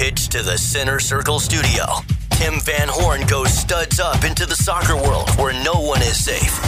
[0.00, 1.84] pitch to the Center Circle studio.
[2.30, 6.58] Tim Van Horn goes studs up into the soccer world where no one is safe.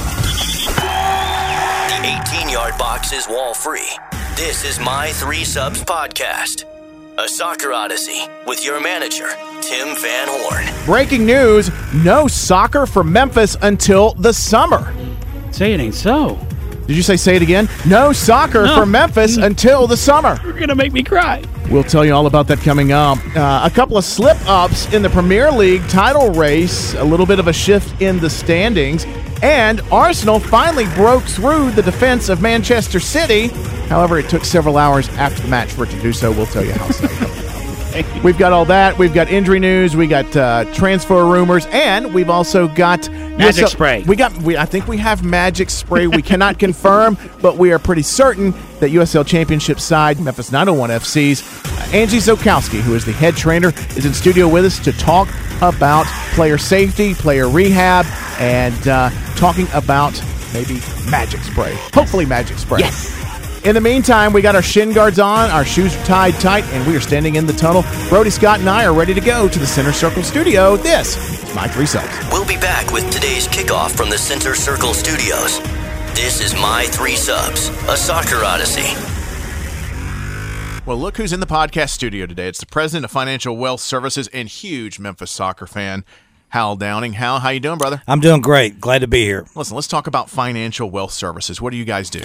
[1.89, 3.89] The 18 yard box is wall free.
[4.37, 6.67] This is My Three Subs Podcast,
[7.17, 9.29] a soccer odyssey with your manager,
[9.63, 10.67] Tim Van Horn.
[10.85, 11.71] Breaking news
[12.05, 14.93] no soccer for Memphis until the summer.
[15.53, 16.39] Say it ain't so.
[16.87, 17.69] Did you say say it again?
[17.87, 18.75] No soccer No.
[18.77, 20.39] for Memphis until the summer.
[20.45, 21.43] You're gonna make me cry.
[21.71, 23.19] We'll tell you all about that coming up.
[23.35, 27.39] Uh, a couple of slip ups in the Premier League title race, a little bit
[27.39, 29.07] of a shift in the standings,
[29.43, 33.49] and Arsenal finally broke through the defense of Manchester City.
[33.89, 36.31] However, it took several hours after the match for it to do so.
[36.31, 36.91] We'll tell you how.
[36.91, 37.09] so.
[38.25, 38.99] We've got all that.
[38.99, 39.97] We've got injury news.
[39.97, 44.03] We got uh, transfer rumors, and we've also got Magic spray.
[44.03, 44.37] We got.
[44.39, 46.07] We, I think we have magic spray.
[46.07, 51.43] We cannot confirm, but we are pretty certain that USL Championship side Memphis 901 FC's
[51.43, 55.29] uh, Angie Zokowski, who is the head trainer, is in studio with us to talk
[55.63, 58.07] about player safety, player rehab,
[58.39, 60.13] and uh, talking about
[60.53, 60.81] maybe
[61.11, 61.75] magic spray.
[61.95, 62.81] Hopefully, magic spray.
[62.81, 63.22] Yes.
[63.65, 66.85] In the meantime, we got our shin guards on, our shoes are tied tight, and
[66.85, 67.85] we are standing in the tunnel.
[68.09, 70.77] Brody Scott and I are ready to go to the Center Circle studio.
[70.77, 72.11] This is my three subs.
[72.33, 75.61] We'll be back with today's kickoff from the Center Circle studios.
[76.13, 78.97] This is My Three Subs, a soccer odyssey.
[80.85, 82.49] Well, look who's in the podcast studio today.
[82.49, 86.05] It's the president of Financial Wealth Services and huge Memphis soccer fan,
[86.49, 87.13] Hal Downing.
[87.13, 88.03] Hal, how you doing, brother?
[88.09, 88.81] I'm doing great.
[88.81, 89.47] Glad to be here.
[89.55, 91.63] Listen, let's talk about Financial Wealth Services.
[91.63, 92.23] What do you guys do?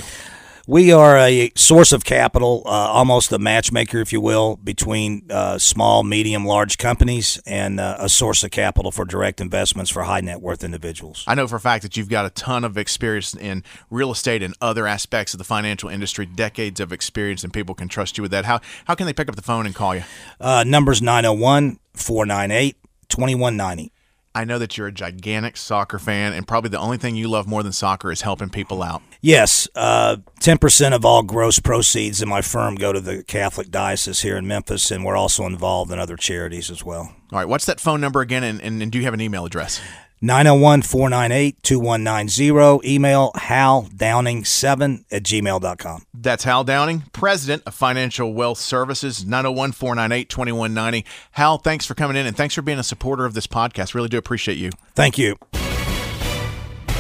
[0.70, 5.58] We are a source of capital, uh, almost a matchmaker, if you will, between uh,
[5.60, 10.20] small, medium, large companies and uh, a source of capital for direct investments for high
[10.20, 11.24] net worth individuals.
[11.26, 14.44] I know for a fact that you've got a ton of experience in real estate
[14.44, 18.22] and other aspects of the financial industry, decades of experience, and people can trust you
[18.22, 18.44] with that.
[18.44, 20.04] How, how can they pick up the phone and call you?
[20.38, 22.76] Uh, numbers 901 498
[23.08, 23.94] 2190.
[24.38, 27.48] I know that you're a gigantic soccer fan, and probably the only thing you love
[27.48, 29.02] more than soccer is helping people out.
[29.20, 34.22] Yes, uh, 10% of all gross proceeds in my firm go to the Catholic Diocese
[34.22, 37.16] here in Memphis, and we're also involved in other charities as well.
[37.32, 39.44] All right, what's that phone number again, and, and, and do you have an email
[39.44, 39.82] address?
[40.22, 42.92] 901 498 2190.
[42.92, 46.04] Email haldowning7 at gmail.com.
[46.14, 51.06] That's Hal Downing, president of Financial Wealth Services, 901 498 2190.
[51.32, 53.94] Hal, thanks for coming in and thanks for being a supporter of this podcast.
[53.94, 54.72] Really do appreciate you.
[54.96, 55.36] Thank you.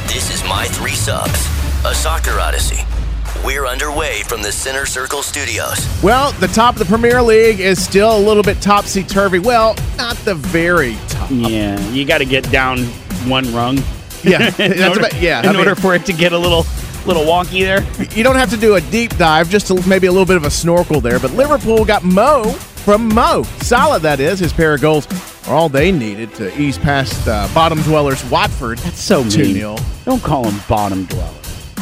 [0.07, 1.47] This is My Three Subs,
[1.85, 2.83] a soccer odyssey.
[3.45, 5.88] We're underway from the Center Circle studios.
[6.03, 9.39] Well, the top of the Premier League is still a little bit topsy turvy.
[9.39, 11.29] Well, not the very top.
[11.31, 12.88] Yeah, you got to get down
[13.29, 13.77] one rung.
[14.23, 15.39] Yeah, in that's order, about, yeah.
[15.39, 16.65] in I mean, order for it to get a little
[17.05, 17.81] little wonky there.
[18.17, 20.43] you don't have to do a deep dive, just a, maybe a little bit of
[20.43, 21.19] a snorkel there.
[21.19, 22.51] But Liverpool got Mo
[22.88, 23.43] from Mo.
[23.61, 24.39] Solid, that is.
[24.39, 25.07] His pair of goals
[25.47, 28.79] are all they needed to ease past uh, bottom dwellers Watford.
[28.79, 29.53] That's so 2 mean.
[29.55, 29.77] 0.
[30.05, 31.35] Don't call them bottom dwellers.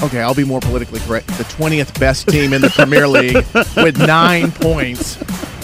[0.04, 1.28] Okay, I'll be more politically correct.
[1.28, 3.46] The 20th best team in the Premier League
[3.78, 5.18] with nine points.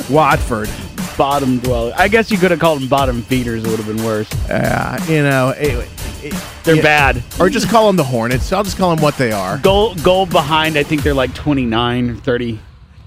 [0.09, 0.69] Watford.
[1.18, 1.94] Bottom dwellers.
[1.98, 3.64] I guess you could have called them bottom feeders.
[3.64, 4.32] It would have been worse.
[4.50, 5.88] Uh, you know, it,
[6.24, 6.34] it-
[6.64, 6.82] They're yeah.
[6.82, 7.24] bad.
[7.40, 8.52] Or just call them the Hornets.
[8.54, 9.58] I'll just call them what they are.
[9.58, 10.78] Goal goal behind.
[10.78, 12.60] I think they're like 29, 30.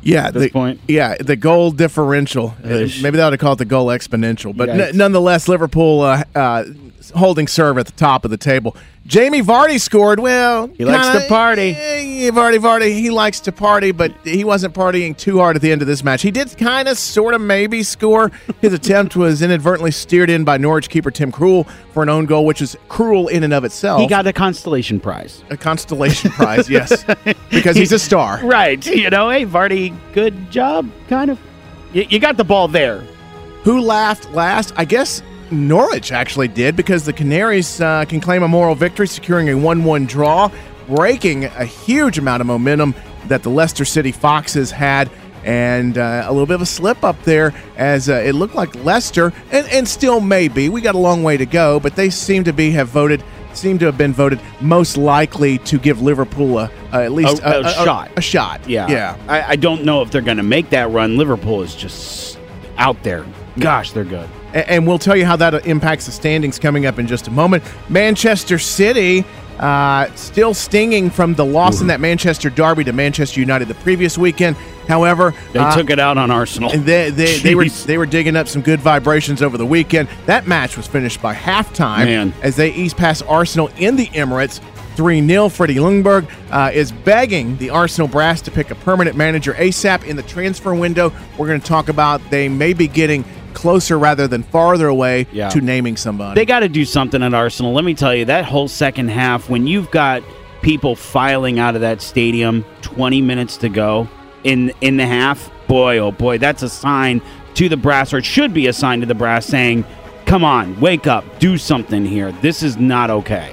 [0.02, 0.80] Yeah, this the, point.
[0.86, 2.54] Yeah, the goal differential.
[2.62, 3.02] Ish.
[3.02, 4.54] Maybe they ought to call it the goal exponential.
[4.54, 6.64] But n- nonetheless, Liverpool uh, uh,
[7.10, 8.76] holding serve at the top of the table.
[9.06, 10.18] Jamie Vardy scored.
[10.18, 11.74] Well, He likes to party.
[11.74, 15.82] Vardy, Vardy, he likes to party, but he wasn't partying too hard at the end
[15.82, 16.22] of this match.
[16.22, 18.30] He did kind of, sort of, maybe score.
[18.62, 22.46] His attempt was inadvertently steered in by Norwich keeper Tim Krul for an own goal,
[22.46, 24.00] which is cruel in and of itself.
[24.00, 25.44] He got a constellation prize.
[25.50, 27.04] a constellation prize, yes,
[27.50, 28.40] because he's a star.
[28.42, 28.84] Right.
[28.86, 31.38] You know, hey, Vardy, good job, kind of.
[31.92, 33.00] You, you got the ball there.
[33.64, 34.72] Who laughed last?
[34.76, 39.48] I guess Norwich actually did because the Canaries uh, can claim a moral victory, securing
[39.50, 40.50] a 1 1 draw,
[40.88, 42.94] breaking a huge amount of momentum
[43.28, 45.10] that the Leicester City Foxes had.
[45.44, 48.74] And uh, a little bit of a slip up there as uh, it looked like
[48.82, 50.70] Leicester, and, and still may be.
[50.70, 53.78] We got a long way to go, but they seem to be have voted, seem
[53.80, 57.70] to have been voted most likely to give Liverpool a, a- at least A- a
[57.74, 58.10] shot.
[58.16, 58.66] A, shot.
[58.66, 58.88] Yeah.
[58.88, 59.18] Yeah.
[59.28, 61.18] I, I don't know if they're going to make that run.
[61.18, 62.38] Liverpool is just
[62.78, 63.26] out there.
[63.58, 64.30] Gosh, they're good.
[64.54, 67.64] And we'll tell you how that impacts the standings coming up in just a moment.
[67.88, 69.24] Manchester City
[69.58, 74.18] uh, still stinging from the loss in that Manchester derby to Manchester United the previous
[74.18, 74.56] weekend.
[74.88, 76.70] However, They uh, took it out on Arsenal.
[76.72, 80.08] and they, they, they were they were digging up some good vibrations over the weekend.
[80.26, 82.34] That match was finished by halftime Man.
[82.42, 84.60] as they eased past Arsenal in the Emirates.
[84.96, 85.48] 3 0.
[85.48, 90.14] Freddie Ljungberg uh, is begging the Arsenal brass to pick a permanent manager ASAP in
[90.14, 91.12] the transfer window.
[91.36, 93.24] We're going to talk about they may be getting
[93.54, 95.48] closer rather than farther away Yeah.
[95.50, 96.38] to naming somebody.
[96.40, 97.72] They got to do something at Arsenal.
[97.72, 100.22] Let me tell you, that whole second half, when you've got
[100.62, 104.08] people filing out of that stadium, 20 minutes to go
[104.44, 107.22] in in the half, boy, oh boy, that's a sign
[107.54, 109.84] to the brass, or it should be a sign to the brass saying,
[110.26, 112.32] come on, wake up, do something here.
[112.42, 113.52] This is not okay.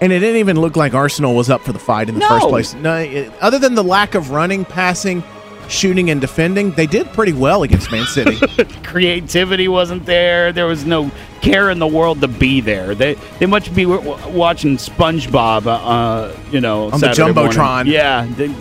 [0.00, 2.28] And it didn't even look like Arsenal was up for the fight in the No.
[2.28, 2.74] first place.
[2.74, 5.22] No, it- other than the lack of running, passing,
[5.68, 8.36] shooting, and defending, they did pretty well against Man City.
[8.82, 10.52] Creativity wasn't there.
[10.52, 12.94] There was no care in the world to be there.
[12.94, 17.52] They they must be watching SpongeBob, uh, you know, On the Saturday morning.
[17.52, 17.86] Jumbotron.
[17.86, 18.54] Yeah, they,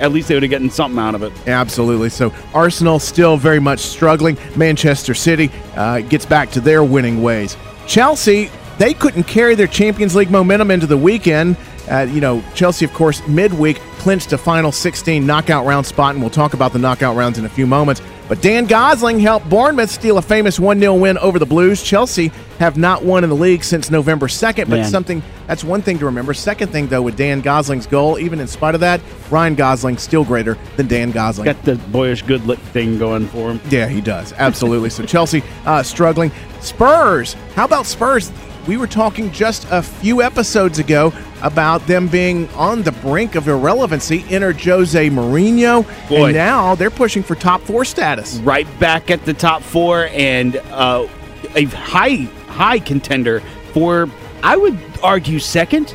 [0.00, 1.32] at least they would have gotten something out of it.
[1.46, 2.08] Absolutely.
[2.10, 4.36] So Arsenal still very much struggling.
[4.56, 7.56] Manchester City uh, gets back to their winning ways.
[7.86, 11.56] Chelsea, they couldn't carry their Champions League momentum into the weekend.
[11.88, 16.22] Uh, you know, Chelsea, of course, midweek clinched a final 16 knockout round spot, and
[16.22, 18.02] we'll talk about the knockout rounds in a few moments.
[18.28, 21.82] But Dan Gosling helped Bournemouth steal a famous 1 0 win over the Blues.
[21.82, 24.90] Chelsea have not won in the league since November 2nd, but Man.
[24.90, 26.34] something that's one thing to remember.
[26.34, 30.22] Second thing, though, with Dan Gosling's goal, even in spite of that, Ryan Gosling still
[30.22, 31.46] greater than Dan Gosling.
[31.46, 33.60] Got the boyish good look thing going for him.
[33.70, 34.34] Yeah, he does.
[34.34, 34.90] Absolutely.
[34.90, 36.30] so Chelsea uh, struggling.
[36.60, 37.32] Spurs.
[37.54, 38.30] How about Spurs?
[38.66, 41.10] We were talking just a few episodes ago
[41.44, 44.24] about them being on the brink of irrelevancy.
[44.30, 46.26] Enter Jose Mourinho, Boy.
[46.26, 48.38] and now they're pushing for top four status.
[48.38, 51.06] Right back at the top four and uh,
[51.54, 53.40] a high high contender
[53.72, 54.08] for
[54.42, 55.94] I would argue second.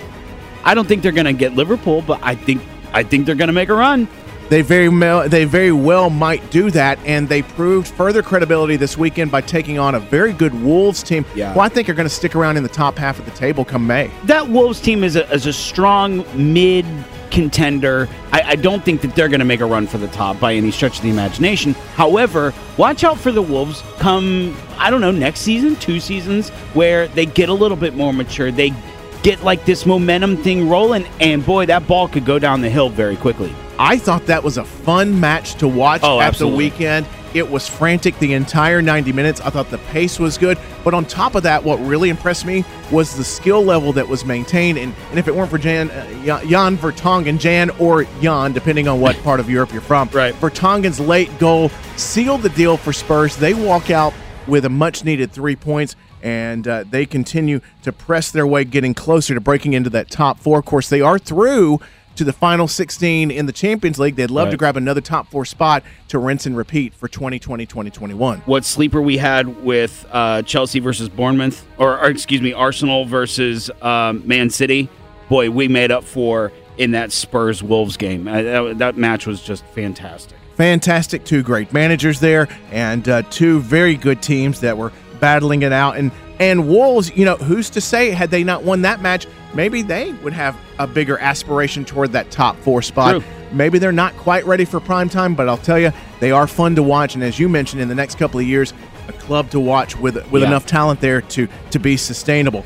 [0.63, 2.61] I don't think they're going to get Liverpool, but I think
[2.93, 4.07] I think they're going to make a run.
[4.49, 8.97] They very well, they very well might do that, and they proved further credibility this
[8.97, 11.53] weekend by taking on a very good Wolves team, Yeah.
[11.53, 13.63] who I think are going to stick around in the top half of the table
[13.63, 14.09] come May.
[14.23, 16.85] That Wolves team is a, is a strong mid
[17.29, 18.09] contender.
[18.31, 20.55] I, I don't think that they're going to make a run for the top by
[20.55, 21.73] any stretch of the imagination.
[21.95, 27.07] However, watch out for the Wolves come, I don't know, next season, two seasons, where
[27.09, 28.51] they get a little bit more mature.
[28.51, 28.73] They
[29.21, 32.89] get like this momentum thing rolling, and boy, that ball could go down the hill
[32.89, 33.53] very quickly.
[33.81, 36.69] I thought that was a fun match to watch Oh, at absolutely.
[36.69, 37.05] the weekend.
[37.33, 39.39] It was frantic the entire 90 minutes.
[39.39, 40.57] I thought the pace was good.
[40.83, 44.25] But on top of that, what really impressed me was the skill level that was
[44.25, 44.77] maintained.
[44.79, 48.87] And, and if it weren't for Jan, uh, Jan Jan Vertonghen, Jan or Jan, depending
[48.89, 50.33] on what part of Europe you're from, Right.
[50.35, 53.37] Vertonghen's late goal sealed the deal for Spurs.
[53.37, 54.13] They walk out
[54.47, 55.95] with a much needed three points.
[56.21, 60.37] And uh, they continue to press their way, getting closer to breaking into that top
[60.37, 60.59] four.
[60.59, 61.79] Of course, they are through
[62.19, 64.17] to the final 16 in the Champions League.
[64.17, 68.39] They'd love to grab another top four spot to rinse and repeat for 2020 2021.
[68.39, 73.71] What sleeper we had with uh, Chelsea versus Bournemouth, or, or excuse me, Arsenal versus
[73.81, 74.89] um, Man City.
[75.29, 78.27] Boy, we made up for in that Spurs Wolves game.
[78.27, 80.37] Uh, that, that match was just fantastic.
[80.57, 84.91] Fantastic, two great managers there, and uh, two very good teams that were
[85.21, 85.95] battling it out.
[85.95, 89.81] And and Wolves, you know, who's to say had they not won that match, maybe
[89.81, 93.11] they would have a bigger aspiration toward that top four spot.
[93.21, 93.23] True.
[93.51, 96.75] Maybe they're not quite ready for prime time, but I'll tell you, they are fun
[96.75, 97.15] to watch.
[97.15, 98.73] And as you mentioned, in the next couple of years,
[99.07, 100.49] a club to watch with with Yeah.
[100.49, 102.63] enough talent there to to be sustainable.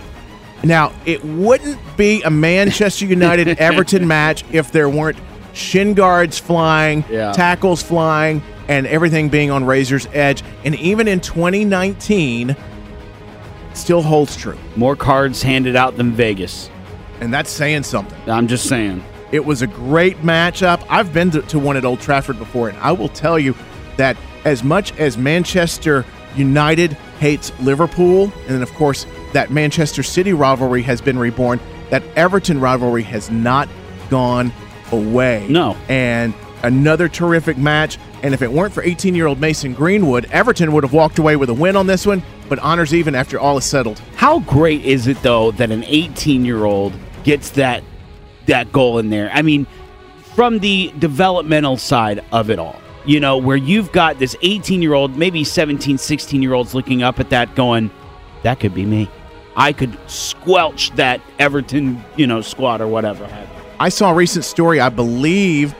[0.63, 5.17] Now, it wouldn't be a Manchester United Everton match if there weren't
[5.53, 7.31] shin guards flying, Yeah.
[7.31, 10.43] tackles flying, and everything being on razor's edge.
[10.65, 12.55] And even in 2019,
[13.73, 14.57] still holds true.
[14.75, 16.69] More cards handed out than Vegas.
[17.19, 18.17] And that's saying something.
[18.29, 19.03] I'm just saying.
[19.31, 20.85] It was a great matchup.
[20.89, 23.55] I've been to, to one at Old Trafford before, and I will tell you
[23.97, 30.33] that as much as Manchester United hates Liverpool, and then, of course, that Manchester City
[30.33, 33.69] rivalry has been reborn, that Everton rivalry has not
[34.09, 34.51] gone
[34.91, 35.47] away.
[35.49, 35.77] No.
[35.89, 37.97] And another terrific match.
[38.23, 41.35] And if it weren't for 18 year old Mason Greenwood, Everton would have walked away
[41.35, 43.99] with a win on this one, but honors even after all is settled.
[44.15, 46.93] How great is it though that an 18 year old
[47.25, 47.83] gets that
[48.45, 49.29] that goal in there?
[49.33, 49.67] I mean,
[50.35, 54.93] from the developmental side of it all, you know, where you've got this 18 year
[54.93, 57.91] old, maybe 17, 16 year olds looking up at that, going,
[58.43, 59.09] "That could be me.
[59.57, 63.27] I could squelch that Everton, you know, squad or whatever."
[63.81, 65.75] I saw a recent story, I believe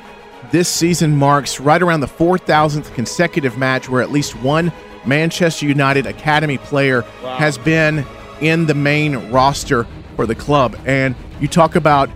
[0.53, 4.71] this season marks right around the 4,000th consecutive match where at least one
[5.03, 8.05] Manchester United Academy player has been
[8.39, 10.77] in the main roster for the club.
[10.85, 12.07] And you talk about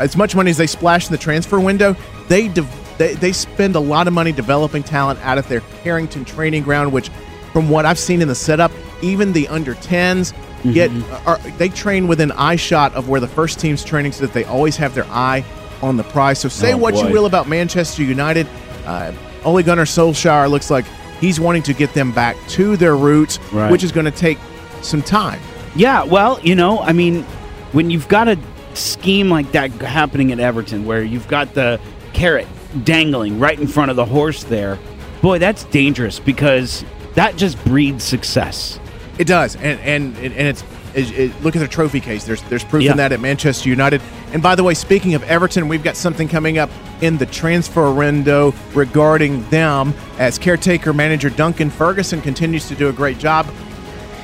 [0.00, 1.94] as much money as they splash in the transfer window,
[2.26, 2.66] they de-
[2.98, 6.92] they, they spend a lot of money developing talent out of their Carrington training ground,
[6.92, 7.10] which,
[7.52, 10.34] from what I've seen in the setup, even the under 10s
[10.74, 11.28] get mm-hmm.
[11.28, 14.44] are, they train within eye shot of where the first team's training, so that they
[14.44, 15.44] always have their eye
[15.82, 16.38] on the prize.
[16.40, 18.46] So say Oh, what you will about Manchester United,
[18.86, 19.12] uh,
[19.44, 20.84] Ole Gunnar Solskjaer looks like
[21.20, 23.70] He's wanting to get them back to their roots, Right.
[23.70, 24.38] which is going to take
[24.80, 25.38] some time.
[25.76, 27.22] Yeah, well, you know, I mean,
[27.70, 28.36] when you've got a
[28.74, 31.78] scheme like that happening at Everton, where you've got the
[32.12, 32.48] carrot
[32.82, 34.80] dangling right in front of the horse there,
[35.22, 36.84] boy, that's dangerous because
[37.14, 38.80] that just breeds success.
[39.18, 40.64] It does, and and and it's.
[40.94, 42.24] It, it- look at their trophy case.
[42.24, 42.90] There's there's proof Yeah.
[42.92, 44.00] in that at Manchester United.
[44.32, 46.70] And by the way, speaking of Everton, we've got something coming up
[47.00, 52.92] in the transfer window regarding them as caretaker manager Duncan Ferguson continues to do a
[52.92, 53.46] great job.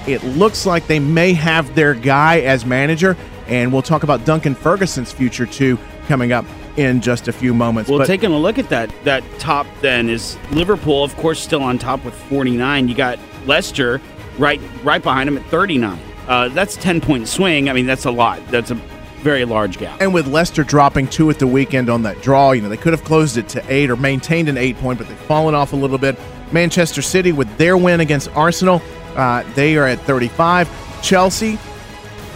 [0.06, 4.54] It looks like they may have their guy as manager, and we'll talk about Duncan
[4.54, 6.46] Ferguson's future too coming up
[6.78, 7.90] in just a few moments.
[7.90, 11.62] Well, But- taking a look at that that top then is Liverpool, of course, still
[11.62, 12.88] on top with 49.
[12.88, 14.00] You got Leicester
[14.38, 15.98] right right behind them at 39.
[16.28, 17.68] Uh, that's 10 point swing.
[17.68, 18.40] I mean, that's a lot.
[18.49, 18.75] That's a
[19.23, 20.00] very large gap.
[20.00, 22.92] And with Leicester dropping two at the weekend on that draw, you know, they could
[22.92, 25.76] have closed it to eight or maintained an eight point, but they've fallen off a
[25.76, 26.16] little bit.
[26.52, 28.80] Manchester City, with their win against Arsenal,
[29.16, 30.68] uh, they are at 35.
[31.02, 31.58] Chelsea,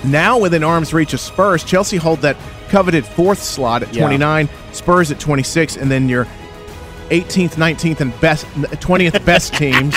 [0.05, 1.63] now within arm's reach of Spurs.
[1.63, 2.37] Chelsea hold that
[2.69, 4.03] coveted fourth slot at Yeah.
[4.03, 6.27] 29, Spurs at 26, and then your
[7.11, 9.95] 18th, 19th, and best 20th best teams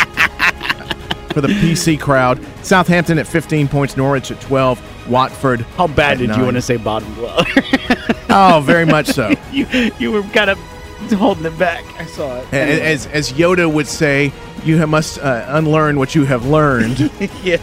[1.36, 2.40] for the PC crowd.
[2.64, 5.62] Southampton at 15 points, Norwich at 12, Watford.
[5.76, 6.40] How bad did nine.
[6.40, 7.44] you want to say bottom dweller?
[8.30, 9.34] Oh, very much so.
[9.52, 9.68] you
[10.00, 10.58] you were kind of
[11.12, 11.84] holding it back.
[12.00, 12.54] I saw it.
[12.54, 14.32] As, as Yoda would say,
[14.64, 17.00] you must uh, unlearn what you have learned.
[17.44, 17.58] yeah.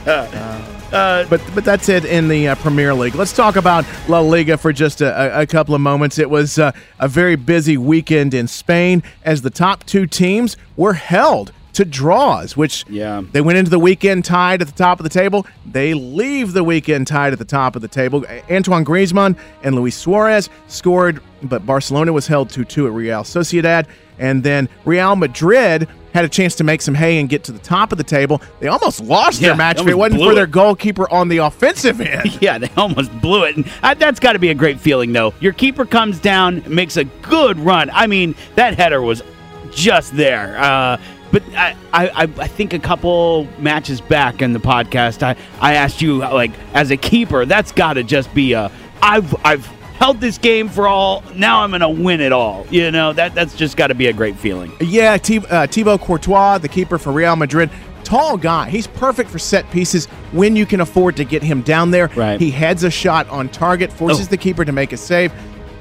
[0.93, 3.15] Uh, but but that's it in the uh, Premier League.
[3.15, 6.19] Let's talk about La Liga for just a, a, a couple of moments.
[6.19, 10.93] It was uh, a very busy weekend in Spain as the top two teams were
[10.93, 13.23] held to draws, which Yeah.
[13.33, 15.47] they went into the weekend tied at the top of the table.
[15.71, 18.25] They leave the weekend tied at the top of the table.
[18.51, 23.87] Antoine Griezmann and Luis Suarez scored, but Barcelona was held 2 2 at Real Sociedad.
[24.19, 27.59] And then Real Madrid had a chance to make some hay and get to the
[27.59, 28.43] top of the table.
[28.61, 30.35] They almost lost Yeah, their match if it wasn't for it.
[30.35, 32.39] their goalkeeper on the offensive end.
[32.43, 33.57] Yeah, they almost blew it.
[33.57, 35.33] And uh, that's got to be a great feeling, though.
[35.41, 37.89] Your keeper comes down, makes a good run.
[37.95, 39.23] I mean, that header was
[39.71, 40.59] just there.
[40.63, 40.99] Uh,
[41.33, 46.01] but I, I, I think a couple matches back in the podcast, I, I asked
[46.03, 48.71] you, like, as a keeper, that's got to just be a.
[49.03, 51.25] I've I've held this game for all.
[51.35, 52.67] Now I'm going to win it all.
[52.71, 54.73] You know that that's just got to be a great feeling.
[54.81, 57.71] Yeah, T- uh, Thibaut Courtois, the keeper for Real Madrid,
[58.05, 58.69] tall guy.
[58.71, 62.09] He's perfect for set pieces when you can afford to get him down there.
[62.15, 62.39] Right.
[62.41, 64.31] He heads a shot on target, forces Oh.
[64.31, 65.33] the keeper to make a save.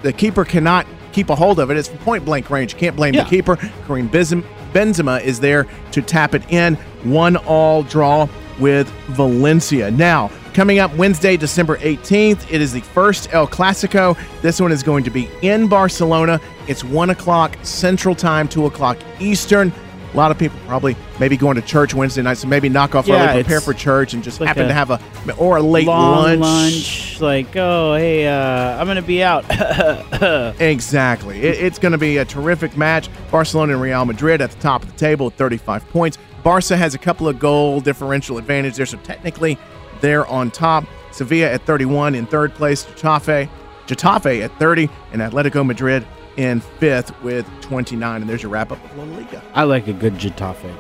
[0.02, 1.78] The keeper cannot keep a hold of it.
[1.78, 2.78] It's point blank range.
[2.78, 3.24] Can't blame Yeah.
[3.24, 3.58] the keeper.
[3.86, 6.76] Karim Benzem- Benzema is there to tap it in.
[7.04, 8.28] One all draw
[8.60, 9.92] with Valencia.
[9.92, 14.18] Now, coming up Wednesday, December 18th, it is the first El Clasico.
[14.42, 16.40] This one is going to be in Barcelona.
[16.68, 19.72] It's 1 o'clock Central Time, 2 o'clock Eastern.
[20.14, 23.08] A lot of people probably maybe going to church Wednesday night, so maybe knock off
[23.08, 25.00] Yeah, early, prepare for church, and just like happen to have a
[25.38, 27.22] or a late Long lunch.
[27.22, 29.46] like oh hey, uh, I'm going to be out.
[30.60, 31.42] Exactly.
[31.42, 33.10] It, it's going to be a terrific match.
[33.32, 36.18] Barcelona and Real Madrid at the top of the table at 35 points.
[36.44, 39.58] Barca has a couple of goal differential advantage there, so technically
[40.02, 40.86] they're on top.
[41.12, 42.86] Sevilla at 31 in third place.
[42.86, 43.50] Getafe,
[43.88, 46.06] Getafe at 30, and Atletico Madrid
[46.38, 48.22] in fifth with 29.
[48.22, 49.44] And there's your wrap up of La Liga.
[49.54, 50.74] I like a good Getafe.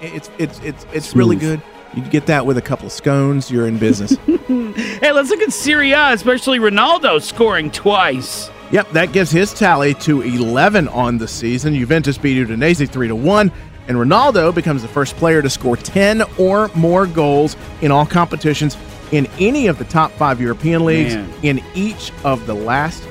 [0.00, 1.62] It's it's it's it's really good.
[1.94, 3.50] You get that with a couple of scones.
[3.50, 4.16] You're in business.
[4.46, 8.50] Hey, let's look at Serie A, especially Ronaldo scoring twice.
[8.70, 11.74] Yep, that gives his tally to 11 on the season.
[11.74, 13.52] Juventus beat Udinese 3 to 1,
[13.88, 18.76] and Ronaldo becomes the first player to score 10 or more goals in all competitions
[19.12, 21.32] in any of the top 5 European leagues Man.
[21.42, 23.02] in each of the last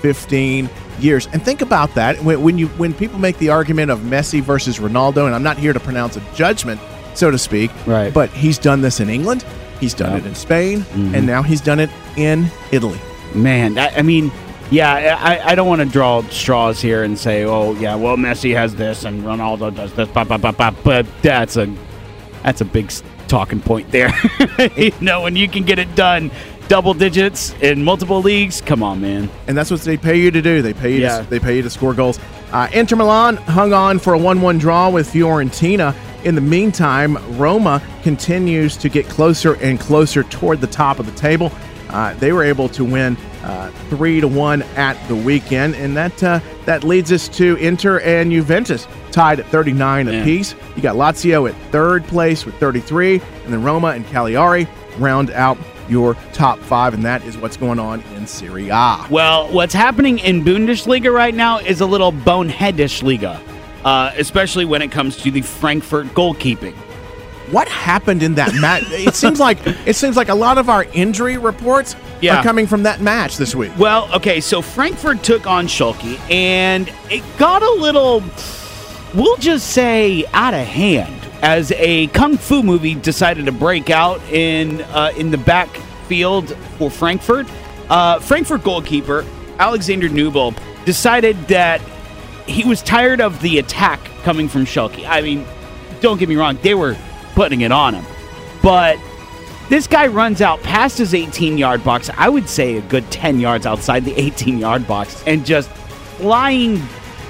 [0.00, 0.68] 15
[1.02, 1.26] years.
[1.32, 4.78] And think about that when, when you when people make the argument of Messi versus
[4.78, 6.80] Ronaldo, and I'm not here to pronounce a judgment,
[7.14, 8.12] so to speak, Right.
[8.12, 9.44] but he's done this in England,
[9.80, 10.18] he's done Yeah.
[10.18, 11.14] it in Spain, Mm-hmm.
[11.14, 12.98] and now he's done it in Italy.
[13.34, 14.30] Man, I, I mean,
[14.70, 18.54] yeah, I, I don't want to draw straws here and say, oh yeah, well Messi
[18.54, 20.36] has this and Ronaldo does this, blah, blah,
[20.70, 21.72] but that's a
[22.42, 22.92] that's a big
[23.28, 24.12] talking point there.
[24.76, 26.30] you know, when you can get it done
[26.70, 29.28] double digits in multiple leagues, come on, man.
[29.48, 30.62] and that's what they pay you to do.
[30.62, 31.00] They pay you.
[31.00, 31.22] Yeah.
[31.22, 32.20] To, they pay you to score goals.
[32.52, 35.96] Uh, Inter Milan hung on for a one-one draw with Fiorentina.
[36.24, 41.12] In the meantime, Roma continues to get closer and closer toward the top of the
[41.12, 41.50] table.
[41.88, 46.22] Uh, they were able to win uh, three to one at the weekend, and that
[46.22, 50.22] uh, that leads us to Inter and Juventus tied at 39 Man.
[50.22, 50.54] apiece.
[50.76, 55.58] You got Lazio at third place with 33, and then Roma and Cagliari round out
[55.90, 59.04] your top five, and that is what's going on in Serie A.
[59.10, 63.40] Well, what's happening in Bundesliga right now is a little boneheadish liga.
[63.84, 66.74] uh, especially when it comes to the Frankfurt goalkeeping.
[67.50, 68.84] What happened in that match?
[68.90, 72.38] it seems like it seems like a lot of our injury reports Yeah.
[72.38, 73.72] are coming from that match this week.
[73.78, 78.22] Well, okay, so Frankfurt took on Schalke, and it got a little,
[79.14, 84.20] we'll just say, out of hand as a kung fu movie decided to break out
[84.30, 87.46] in uh, in the backfield for Frankfurt.
[87.88, 89.24] Uh, Frankfurt goalkeeper
[89.58, 90.54] Alexander Nubel
[90.84, 91.80] decided that
[92.46, 95.06] he was tired of the attack coming from Schalke.
[95.06, 95.46] I mean,
[96.00, 96.96] don't get me wrong, they were
[97.34, 98.04] putting it on him,
[98.62, 98.98] but
[99.68, 103.38] this guy runs out past his 18 yard box, I would say a good 10
[103.38, 105.70] yards outside the 18 yard box, and just
[106.16, 106.82] flying,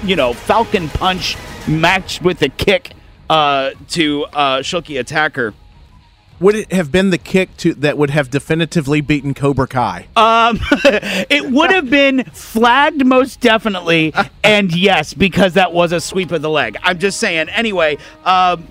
[0.03, 1.37] you know, falcon punch
[1.67, 2.93] matched with a kick
[3.31, 5.53] uh, to uh, Schalke attacker.
[6.41, 10.07] Would it have been the kick to that would have definitively beaten Cobra Kai?
[10.15, 10.59] Um,
[11.29, 16.41] it would have been flagged most definitely, and yes, because that was a sweep of
[16.41, 16.77] the leg.
[16.83, 17.47] I'm just saying.
[17.49, 18.67] Anyway, um,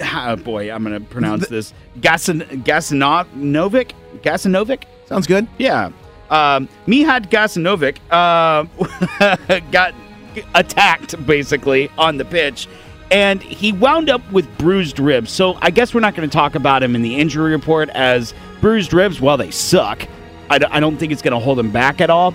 [0.00, 3.92] oh boy, I'm gonna pronounce this Gasan Gasanovic.
[4.22, 4.84] Gasanovic.
[5.06, 5.48] Sounds good.
[5.58, 5.90] Yeah.
[6.30, 9.94] Um, Mihad Gasanovic uh, got
[10.54, 12.68] attacked basically on the pitch,
[13.10, 15.30] and he wound up with bruised ribs.
[15.30, 18.34] So I guess we're not going to talk about him in the injury report as
[18.60, 19.20] bruised ribs.
[19.20, 20.06] Well, they suck.
[20.50, 22.32] I, d- I don't think it's going to hold him back at all.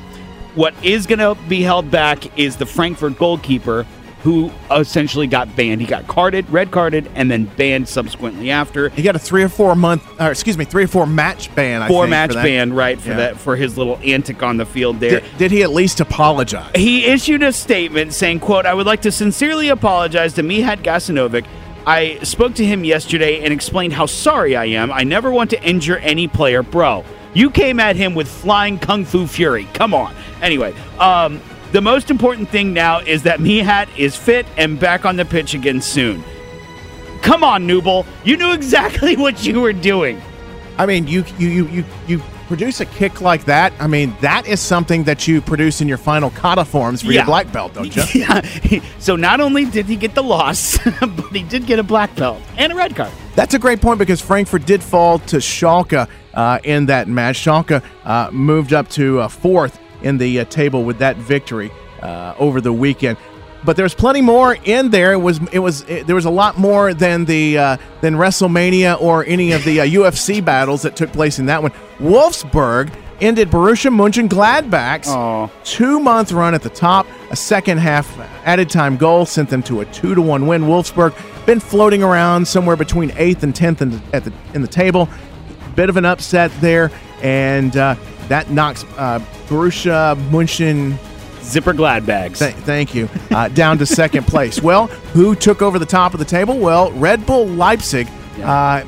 [0.56, 3.86] What is going to be held back is the Frankfurt goalkeeper
[4.24, 5.82] who essentially got banned.
[5.82, 8.88] He got carded, red carded, and then banned subsequently after.
[8.90, 11.82] He got a three or four month, or excuse me, three or four match ban.
[11.82, 12.44] I Four think, match for that.
[12.44, 13.18] ban, right, for Yeah.
[13.18, 15.20] that for his little antic on the field there.
[15.20, 16.72] Did, did he at least apologize?
[16.74, 21.46] He issued a statement saying, quote, I would like to sincerely apologize to Mihad Gasanovic.
[21.86, 24.90] I spoke to him yesterday and explained how sorry I am.
[24.90, 26.64] I never want to injure any player.
[26.64, 27.04] Bro,
[27.34, 29.68] you came at him with flying kung fu fury.
[29.74, 30.16] Come on.
[30.42, 31.42] Anyway, um,
[31.74, 35.54] the most important thing now is that Mihad is fit and back on the pitch
[35.54, 36.24] again soon.
[37.22, 38.06] Come on, Nubel.
[38.24, 40.22] You knew exactly what you were doing.
[40.78, 43.74] I mean, you you you you you produce a kick like that.
[43.80, 47.20] I mean, that is something that you produce in your final kata forms for Yeah.
[47.22, 48.04] your black belt, don't you?
[48.14, 48.42] Yeah.
[49.00, 52.42] So not only did he get the loss, but he did get a black belt
[52.58, 53.12] and a red card.
[53.36, 57.38] That's a great point because Frankfurt did fall to Schalke uh, in that match.
[57.38, 62.36] Schalke uh, moved up to uh, fourth in the uh, table with that victory uh,
[62.38, 63.18] over the weekend.
[63.66, 65.14] But there's plenty more in there.
[65.14, 69.02] It was it was it, there was a lot more than the uh, than WrestleMania
[69.02, 71.72] or any of the uh, UFC battles that took place in that one.
[72.00, 75.48] Wolfsburg ended Borussia Mönchengladbach's Aw.
[75.64, 77.08] two month run at the top.
[77.32, 80.64] A second half added time goal sent them to a two to one win.
[80.64, 84.68] Wolfsburg been floating around somewhere between eighth and tenth in the, at the in the
[84.68, 85.08] table.
[85.76, 87.96] Bit of an upset there, and uh,
[88.30, 90.98] that knocks uh, Borussia München.
[91.42, 92.40] Zipper glad bags.
[92.40, 93.10] Th- thank you.
[93.30, 94.62] Uh, down to second place.
[94.64, 96.58] Well, who took over the top of the table?
[96.58, 98.08] Well, Red Bull Leipzig
[98.40, 98.84] uh,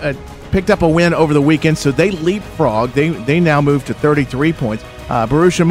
[0.00, 0.14] uh,
[0.50, 2.90] picked up a win over the weekend, so they leapfrog.
[2.90, 4.84] They they now move to 33 points.
[5.08, 5.64] Uh, Borussia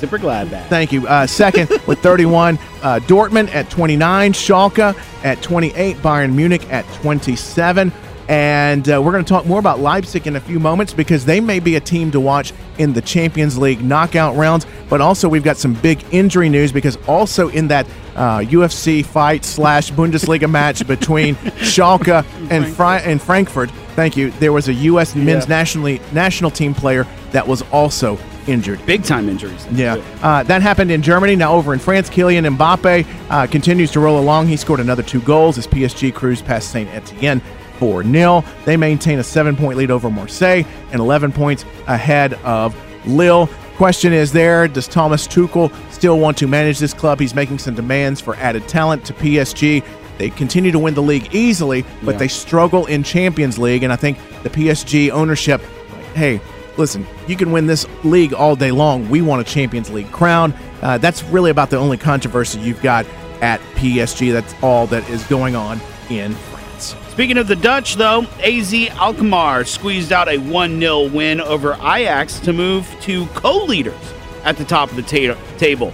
[0.00, 0.68] Zipper glad bag.
[0.70, 1.06] Thank you.
[1.06, 7.92] Uh, second with 31, uh, Dortmund at 29, Schalke at 28, Bayern Munich at 27.
[8.30, 11.40] And uh, we're going to talk more about Leipzig in a few moments because they
[11.40, 14.68] may be a team to watch in the Champions League knockout rounds.
[14.88, 19.44] But also, we've got some big injury news because also in that uh, UFC fight
[19.44, 25.16] slash Bundesliga match between Schalke and, Fra- and Frankfurt, thank you, there was a U.S.
[25.16, 28.16] men's nationally national team player that was also
[28.46, 28.84] injured.
[28.86, 29.66] Big time injuries.
[29.72, 31.34] Yeah, uh, that happened in Germany.
[31.34, 34.46] Now over in France, Kylian Mbappe uh, continues to roll along.
[34.46, 37.42] He scored another two goals as PSG cruised past Saint Etienne
[37.80, 38.44] 4 0.
[38.64, 40.62] They maintain a seven point lead over Marseille
[40.92, 43.48] and 11 points ahead of Lille.
[43.76, 47.18] Question is there, does Thomas Tuchel still want to manage this club?
[47.18, 49.82] He's making some demands for added talent to PSG.
[50.18, 52.18] They continue to win the league easily, but Yeah.
[52.18, 53.82] they struggle in Champions League.
[53.82, 55.62] And I think the PSG ownership,
[55.96, 56.40] like, hey,
[56.76, 59.08] listen, you can win this league all day long.
[59.08, 60.52] We want a Champions League crown.
[60.82, 63.06] Uh, that's really about the only controversy you've got
[63.40, 64.30] at PSG.
[64.30, 66.34] That's all that is going on in
[66.82, 72.38] Speaking of the Dutch, though, AZ Alkmaar squeezed out a 1 0 win over Ajax
[72.40, 74.14] to move to co leaders
[74.44, 75.90] at the top of the ta- table.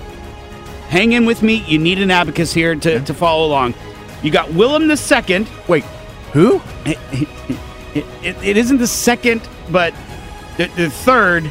[0.89, 1.65] Hang in with me.
[1.67, 3.75] You need an abacus here to, to follow along.
[4.23, 5.49] You got Willem the second.
[5.69, 5.85] Wait,
[6.33, 6.61] who?
[6.85, 7.29] It, it,
[8.23, 9.95] it, it isn't the second, but
[10.57, 11.51] the, the third.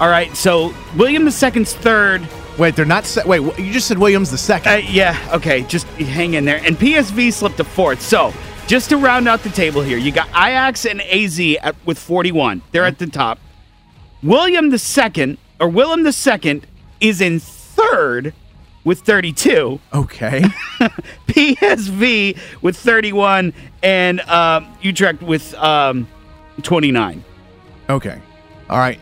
[0.00, 2.26] All right, so William the second's third.
[2.56, 3.04] Wait, they're not.
[3.04, 4.72] Se- wait, you just said Williams the second.
[4.72, 6.60] Uh, yeah, okay, just hang in there.
[6.64, 8.00] And PSV slipped to fourth.
[8.00, 8.32] So,
[8.68, 12.62] just to round out the table here, you got Ajax and AZ at, with 41.
[12.70, 13.40] They're at the top.
[14.22, 16.66] William the second, or Willem the second,
[17.00, 18.34] is in third
[18.84, 20.40] with 32, Okay.
[21.28, 26.06] PSV with 31, and um, Utrecht with um,
[26.62, 27.24] 29.
[27.88, 28.20] Okay.
[28.68, 29.00] All right.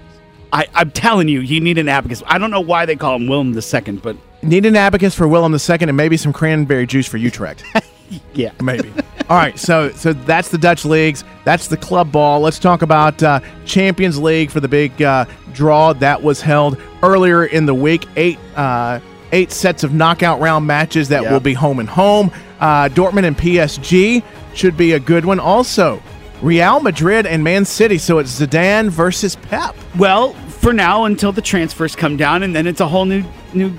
[0.53, 2.23] I, I'm telling you, you need an abacus.
[2.27, 5.27] I don't know why they call him Willem the Second, but Need an abacus for
[5.27, 7.65] Willem II and maybe some cranberry juice for Utrecht.
[8.35, 8.53] yeah.
[8.63, 8.93] Maybe.
[9.29, 11.25] All right, so so that's the Dutch leagues.
[11.45, 12.41] That's the club ball.
[12.41, 17.45] Let's talk about uh, Champions League for the big uh, draw that was held earlier
[17.45, 18.07] in the week.
[18.17, 19.01] Eight uh,
[19.33, 21.33] eight sets of knockout round matches that Yeah.
[21.33, 22.31] will be home and home.
[22.61, 24.23] Uh, Dortmund and PSG
[24.55, 25.41] should be a good one.
[25.41, 26.01] Also,
[26.41, 27.99] Real Madrid and Man City.
[27.99, 29.75] So it's Zidane versus Pep.
[29.99, 33.73] Well, for now, until the transfers come down, and then it's a whole new new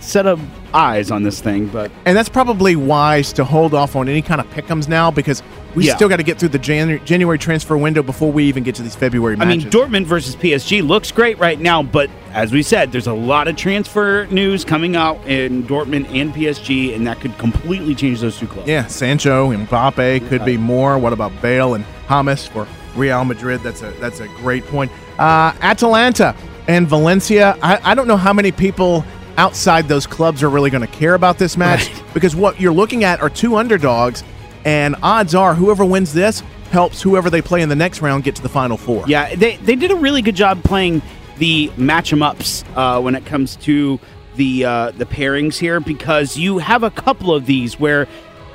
[0.00, 0.40] set of
[0.74, 1.66] eyes on this thing.
[1.66, 5.42] But And that's probably wise to hold off on any kind of pickums now because
[5.74, 5.94] we Yeah.
[5.96, 8.82] still got to get through the Janu- January transfer window before we even get to
[8.82, 12.92] these February I mean, Dortmund versus PSG looks great right now, but as we said,
[12.92, 17.36] there's a lot of transfer news coming out in Dortmund and PSG, and that could
[17.38, 18.68] completely change those two clubs.
[18.68, 20.98] Yeah, Sancho, and Mbappe could be more.
[20.98, 23.60] What about Bale and James for Real Madrid?
[23.62, 24.90] That's a that's a great point.
[25.18, 26.34] Uh, Atalanta
[26.68, 27.56] and Valencia.
[27.62, 29.04] I, I don't know how many people
[29.40, 32.04] outside those clubs are really going to care about this match Right.
[32.14, 34.22] because what you're looking at are two underdogs,
[34.64, 38.36] and odds are whoever wins this helps whoever they play in the next round get
[38.36, 39.04] to the final four.
[39.08, 41.02] Yeah, they, they did a really good job playing
[41.38, 43.98] the match 'em ups uh, when it comes to
[44.36, 48.06] the uh, the pairings here because you have a couple of these where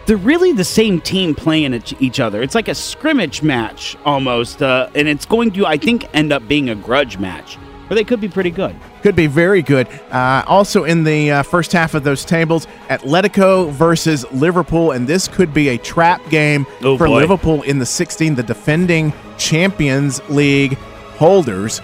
[0.06, 2.42] they're really the same team playing each- each other.
[2.44, 6.48] It's like a scrimmage match almost, uh, and it's going to I think end up
[6.48, 7.58] being a grudge match,
[7.90, 8.76] or they could be pretty good.
[9.04, 9.88] Could be very good.
[10.12, 15.28] Uh, also, in the uh, first half of those tables, Atletico versus Liverpool, and this
[15.28, 17.18] could be a trap game Oh, for boy.
[17.20, 20.74] Liverpool in the 16, the defending Champions League
[21.18, 21.82] holders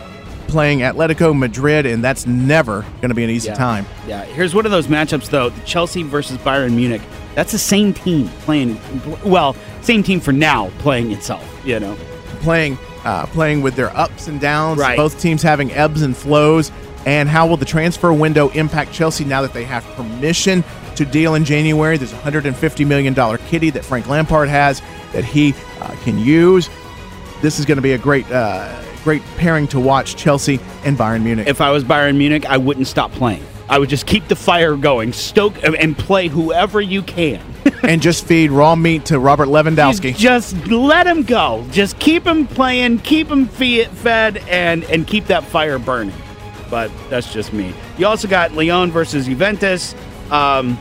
[0.47, 3.53] playing Atletico Madrid, and that's never going to be an easy Yeah.
[3.55, 3.85] time.
[4.07, 7.01] Yeah, here's one of those matchups though: the Chelsea versus Bayern Munich.
[7.35, 8.77] That's the same team playing.
[9.23, 11.45] Well, same team for now playing itself.
[11.65, 11.95] You know.
[12.41, 14.97] Playing, uh, playing with their ups and downs, Right.
[14.97, 16.71] both teams having ebbs and flows.
[17.05, 20.63] And how will the transfer window impact Chelsea now that they have permission
[20.97, 21.97] to deal in January?
[21.97, 23.15] There's a $150 million
[23.47, 24.81] kitty that Frank Lampard has
[25.13, 26.69] that he uh, can use.
[27.41, 28.71] This is going to be a great, uh,
[29.03, 31.47] great pairing to watch Chelsea and Bayern Munich.
[31.47, 33.43] If I was Bayern Munich, I wouldn't stop playing.
[33.71, 37.41] I would just keep the fire going, stoke and play whoever you can.
[37.83, 40.15] and just feed raw meat to Robert Lewandowski.
[40.15, 41.65] just let him go.
[41.71, 46.13] Just keep him playing, keep him fe- fed, and and keep that fire burning.
[46.69, 47.73] But that's just me.
[47.97, 49.93] You also got Lyon versus Juventus.
[50.31, 50.77] Um,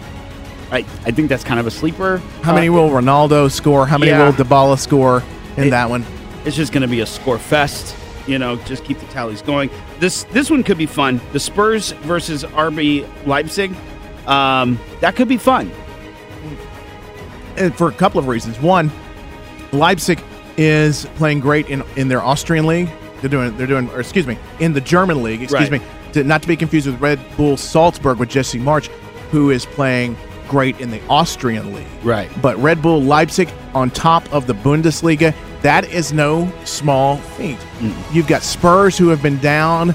[0.73, 2.19] I I think that's kind of a sleeper.
[2.43, 3.87] How many Uh, will Ronaldo score?
[3.87, 4.25] How many yeah.
[4.27, 5.23] will Dybala score
[5.57, 6.05] in It- that one?
[6.45, 7.95] It's just going to be a score fest.
[8.31, 9.71] You know, just keep the tallies going.
[9.99, 11.21] This this one could be fun.
[11.33, 13.75] The Spurs versus RB Leipzig.
[14.27, 15.71] Um, that could be fun.
[17.57, 18.59] And for a couple of reasons.
[18.61, 18.91] One,
[19.73, 20.23] Leipzig
[20.57, 22.89] is playing great in, in their Austrian league.
[23.21, 25.43] They're doing they're doing or excuse me in the German league.
[25.43, 25.81] Excuse Right.
[25.83, 28.87] me, to, not to be confused with Red Bull Salzburg with Jesse Marsch,
[29.31, 30.17] who is playing
[30.49, 31.87] great in the Austrian league.
[32.03, 32.31] Right.
[32.41, 37.59] But Red Bull Leipzig on top of the Bundesliga, that is no small feat.
[38.13, 39.95] You've got Spurs who have been down.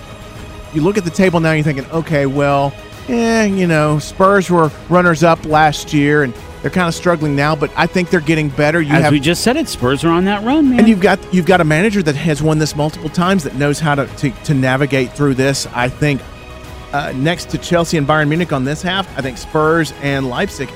[0.74, 2.74] You look at the table now, you're thinking, okay, well,
[3.08, 7.56] eh, you know, Spurs were runners up last year and they're kind of struggling now,
[7.56, 8.82] but I think they're getting better.
[8.82, 10.80] You As have we just said, it Spurs are on that run, man.
[10.80, 13.80] and you've got you've got a manager that has won this multiple times that knows
[13.80, 15.68] how to to, to navigate through this.
[15.68, 16.22] I think
[16.92, 20.70] uh, next to Chelsea and Bayern Munich on this half, I think Spurs and Leipzig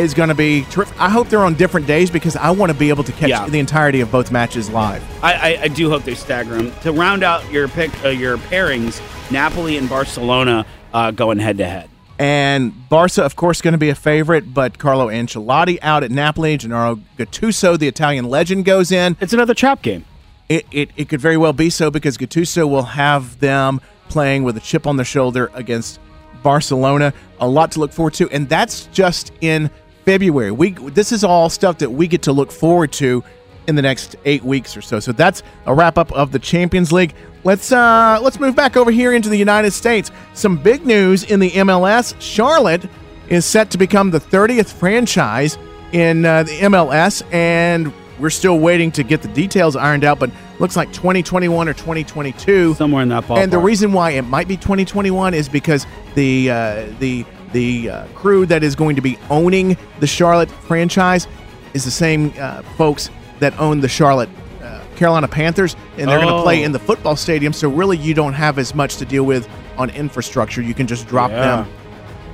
[0.00, 0.98] is going to be terrific.
[1.00, 3.48] I hope they're on different days because I want to be able to catch Yeah.
[3.48, 5.02] the entirety of both matches live.
[5.22, 8.38] I, I, I do hope they stagger them to round out your pick, uh, your
[8.38, 9.00] pairings.
[9.30, 11.88] Napoli and Barcelona uh, going head to head.
[12.18, 16.56] And Barca, of course, going to be a favorite, but Carlo Ancelotti out at Napoli.
[16.58, 19.16] Gennaro Gattuso, the Italian legend, goes in.
[19.20, 20.04] It's another trap game.
[20.50, 24.56] It, it, it could very well be so because Gattuso will have them playing with
[24.56, 25.98] a chip on their shoulder against
[26.42, 27.14] Barcelona.
[27.38, 29.70] A lot to look forward to, and that's just in
[30.04, 30.50] February.
[30.50, 33.22] We this is all stuff that we get to look forward to
[33.66, 34.98] in the next eight weeks or so.
[35.00, 37.14] So that's a wrap up of the Champions League.
[37.44, 40.10] Let's uh let's move back over here into the United States.
[40.34, 42.14] Some big news in the MLS.
[42.20, 42.84] Charlotte
[43.28, 45.56] is set to become the 30th franchise
[45.92, 50.18] in uh, the MLS, and we're still waiting to get the details ironed out.
[50.18, 53.42] But looks like 2021 or 2022 Somewhere in that ballpark.
[53.42, 58.06] and the reason why it might be 2021 is because the uh, the the uh,
[58.08, 61.26] crew that is going to be owning the Charlotte franchise
[61.74, 63.10] is the same uh, folks
[63.40, 64.28] that own the Charlotte
[64.62, 66.66] uh, Carolina Panthers, and they're going to play Oh.
[66.66, 67.52] in the football stadium.
[67.52, 70.60] So really, you don't have as much to deal with on infrastructure.
[70.62, 71.64] You can just drop Yeah.
[71.64, 71.68] them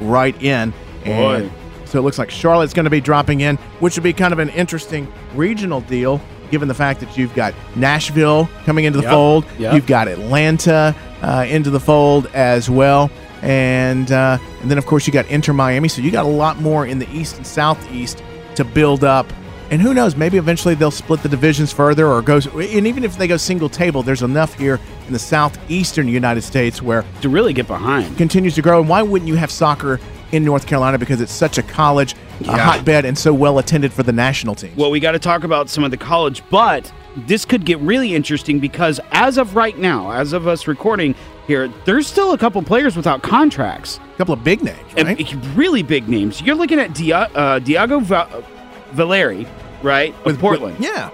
[0.00, 0.72] right in.
[1.04, 1.50] And Boy.
[1.84, 4.38] so it looks like Charlotte's going to be dropping in, which would be kind of
[4.40, 9.12] an interesting regional deal, given the fact that you've got Nashville coming into the Yep.
[9.12, 9.74] fold, Yep.
[9.74, 13.10] you've got Atlanta uh, into the fold as well,
[13.46, 15.88] and uh, and then of course you got Inter Miami.
[15.88, 18.22] So you got a lot more in the East and Southeast
[18.56, 19.26] to build up.
[19.70, 20.14] And who knows?
[20.14, 22.36] Maybe eventually they'll split the divisions further, or go.
[22.36, 26.80] And even if they go single table, there's enough here in the southeastern United States
[26.80, 28.16] where to really get behind.
[28.16, 28.80] continues to grow.
[28.80, 29.98] And why wouldn't you have soccer
[30.30, 30.98] in North Carolina?
[30.98, 34.72] Because it's such a college a hotbed and so well attended for the national team.
[34.76, 38.14] Well, we got to talk about some of the college, but this could get really
[38.14, 41.14] interesting because as of right now, as of us recording
[41.46, 43.98] here, there's still a couple players without contracts.
[44.14, 46.42] a couple of big names, And really big names.
[46.42, 48.42] You're looking at Dia- uh, Diego Va-
[48.92, 49.46] Valeri,
[49.82, 50.14] right?
[50.24, 50.76] Of Portland.
[50.80, 51.10] yeah.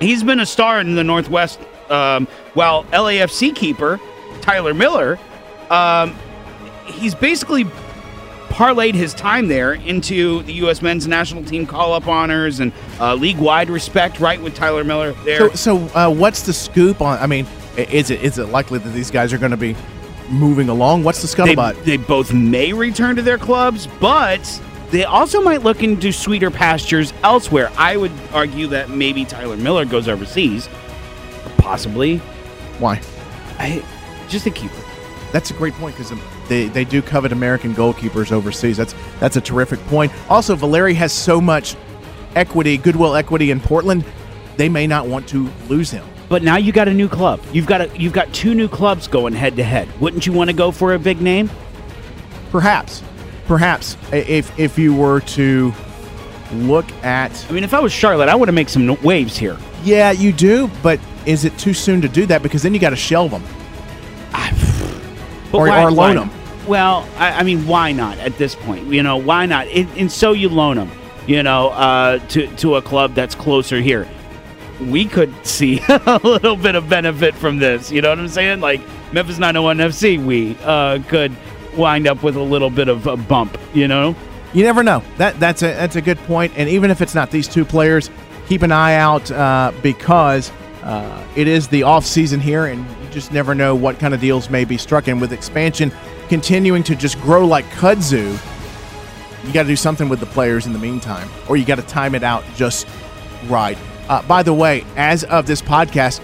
[0.00, 1.58] He's been a star in the Northwest.
[1.90, 3.98] Um, while LAFC keeper
[4.42, 5.18] Tyler Miller,
[5.70, 6.14] um,
[6.86, 7.64] he's basically
[8.58, 10.82] parlayed his time there into the U.S.
[10.82, 15.12] men's national team call up honors and uh, league wide respect, right, with Tyler Miller
[15.24, 15.48] there.
[15.50, 17.18] So, so uh, what's the scoop on?
[17.20, 19.76] I mean, is it is it likely that these guys are going to be
[20.28, 21.04] moving along?
[21.04, 24.42] What's the they, they both may return to their clubs, but
[24.90, 27.70] they also might look into sweeter pastures elsewhere.
[27.76, 30.68] I would argue that maybe Tyler Miller goes overseas,
[31.58, 32.16] possibly.
[32.80, 33.00] Why?
[33.60, 33.84] I,
[34.28, 34.82] just a keeper.
[35.30, 36.10] That's a great point because
[36.48, 38.76] they, they do covet American goalkeepers overseas.
[38.76, 40.12] That's that's a terrific point.
[40.28, 41.76] Also, Valeri has so much
[42.34, 44.04] equity, goodwill equity in Portland.
[44.56, 46.04] They may not want to lose him.
[46.28, 47.40] But now you got a new club.
[47.52, 49.88] You've got a, you've got two new clubs going head to head.
[50.00, 51.48] Wouldn't you want to go for a big name?
[52.50, 53.02] Perhaps,
[53.46, 55.72] perhaps if if you were to
[56.52, 59.56] look at, I mean, if I was Charlotte, I would have make some waves here.
[59.84, 62.42] yeah, you do, but is it too soon to do that?
[62.42, 63.42] Because then you got to shelve them.
[65.52, 66.30] Or- why- or loan why- 'em.
[66.68, 68.88] Well, I, I mean, why not at this point?
[68.88, 69.66] You know, why not?
[69.68, 70.90] And, and so you loan them,
[71.26, 74.06] you know, uh, to to a club that's closer here.
[74.78, 77.90] We could see a little bit of benefit from this.
[77.90, 78.60] You know what I'm saying?
[78.60, 81.34] Like Memphis 901 FC, we uh, could
[81.74, 83.56] wind up with a little bit of a bump.
[83.72, 84.14] You know?
[84.52, 85.02] You never know.
[85.16, 86.52] That that's a that's a good point.
[86.54, 88.10] And even if it's not these two players,
[88.46, 90.52] keep an eye out uh, because
[90.82, 94.20] uh, it is the off season here, and you just never know what kind of
[94.20, 95.08] deals may be struck.
[95.08, 95.92] And with expansion
[96.28, 98.38] continuing to just grow like kudzu,
[99.44, 101.82] you got to do something with the players in the meantime, or you got to
[101.82, 102.86] time it out just
[103.46, 103.78] right.
[104.08, 106.20] Uh, by the way, as of this podcast,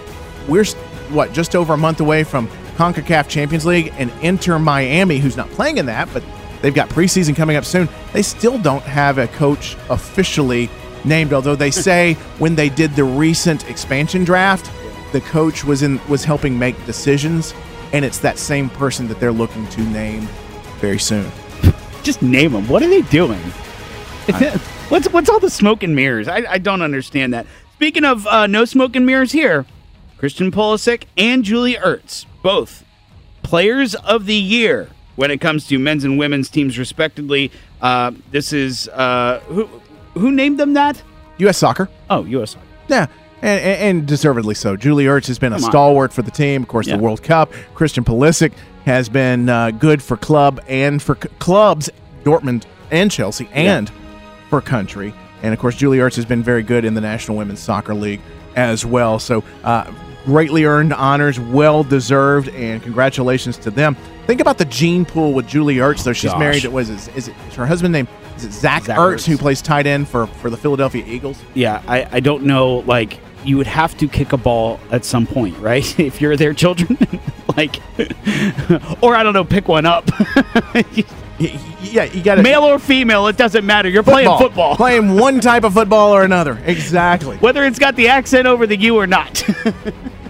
[0.48, 0.64] we're
[1.10, 5.48] what just over a month away from CONCACAF Champions League and Inter Miami, who's not
[5.50, 6.22] playing in that, but
[6.60, 7.88] they've got preseason coming up soon.
[8.12, 10.70] They still don't have a coach officially
[11.04, 14.70] named, although they say when they did the recent expansion draft,
[15.12, 17.52] the coach was in was helping make decisions,
[17.94, 20.22] and it's that same person that they're looking to name
[20.80, 21.30] very soon.
[22.02, 22.66] Just name them.
[22.66, 23.38] What are they doing?
[24.88, 26.26] what's what's all the smoke and mirrors?
[26.26, 27.46] I, I don't understand that.
[27.74, 29.64] Speaking of uh, no smoke and mirrors here,
[30.18, 32.84] Christian Pulisic and Julie Ertz, both
[33.44, 37.52] players of the year when it comes to men's and women's teams, respectively.
[37.80, 39.66] Uh, this is uh, who
[40.14, 41.00] who named them that?
[41.38, 41.58] U.S.
[41.58, 41.88] Soccer.
[42.10, 42.50] Oh, U.S.
[42.52, 42.66] Soccer.
[42.88, 43.06] Yeah,
[43.44, 44.76] and, and, and deservedly so.
[44.76, 45.60] Julie Ertz has been a on.
[45.62, 46.62] stalwart for the team.
[46.62, 46.96] Of course, Yeah.
[46.96, 47.52] the World Cup.
[47.74, 48.52] Christian Pulisic
[48.86, 51.90] has been uh, good for club and for c- clubs,
[52.24, 53.90] Dortmund and Chelsea, and
[54.50, 55.14] for country.
[55.42, 58.20] And of course, Julie Ertz has been very good in the National Women's Soccer League
[58.56, 59.18] as well.
[59.18, 59.90] So, uh,
[60.24, 63.94] greatly earned honors, well deserved, and congratulations to them.
[64.26, 66.14] Think about the gene pool with Julie Ertz, though.
[66.14, 66.38] She's Gosh.
[66.40, 66.64] married.
[66.66, 68.08] Was is, is it is her husband name?
[68.36, 69.26] Is it Zach, Zach Ertz, Ertz.
[69.26, 71.40] who plays tight end for for the Philadelphia Eagles?
[71.54, 72.78] Yeah, I, I don't know.
[72.78, 75.98] Like, you would have to kick a ball at some point, right?
[76.00, 76.98] if you're their children,
[77.56, 77.76] like,
[79.02, 80.08] or I don't know, pick one up.
[81.38, 83.88] Yeah, you got to Male or female, it doesn't matter.
[83.88, 84.76] You're playing football.
[84.76, 86.58] playing one type of football or another.
[86.64, 87.36] Exactly.
[87.38, 89.42] Whether it's got the accent over the U or not.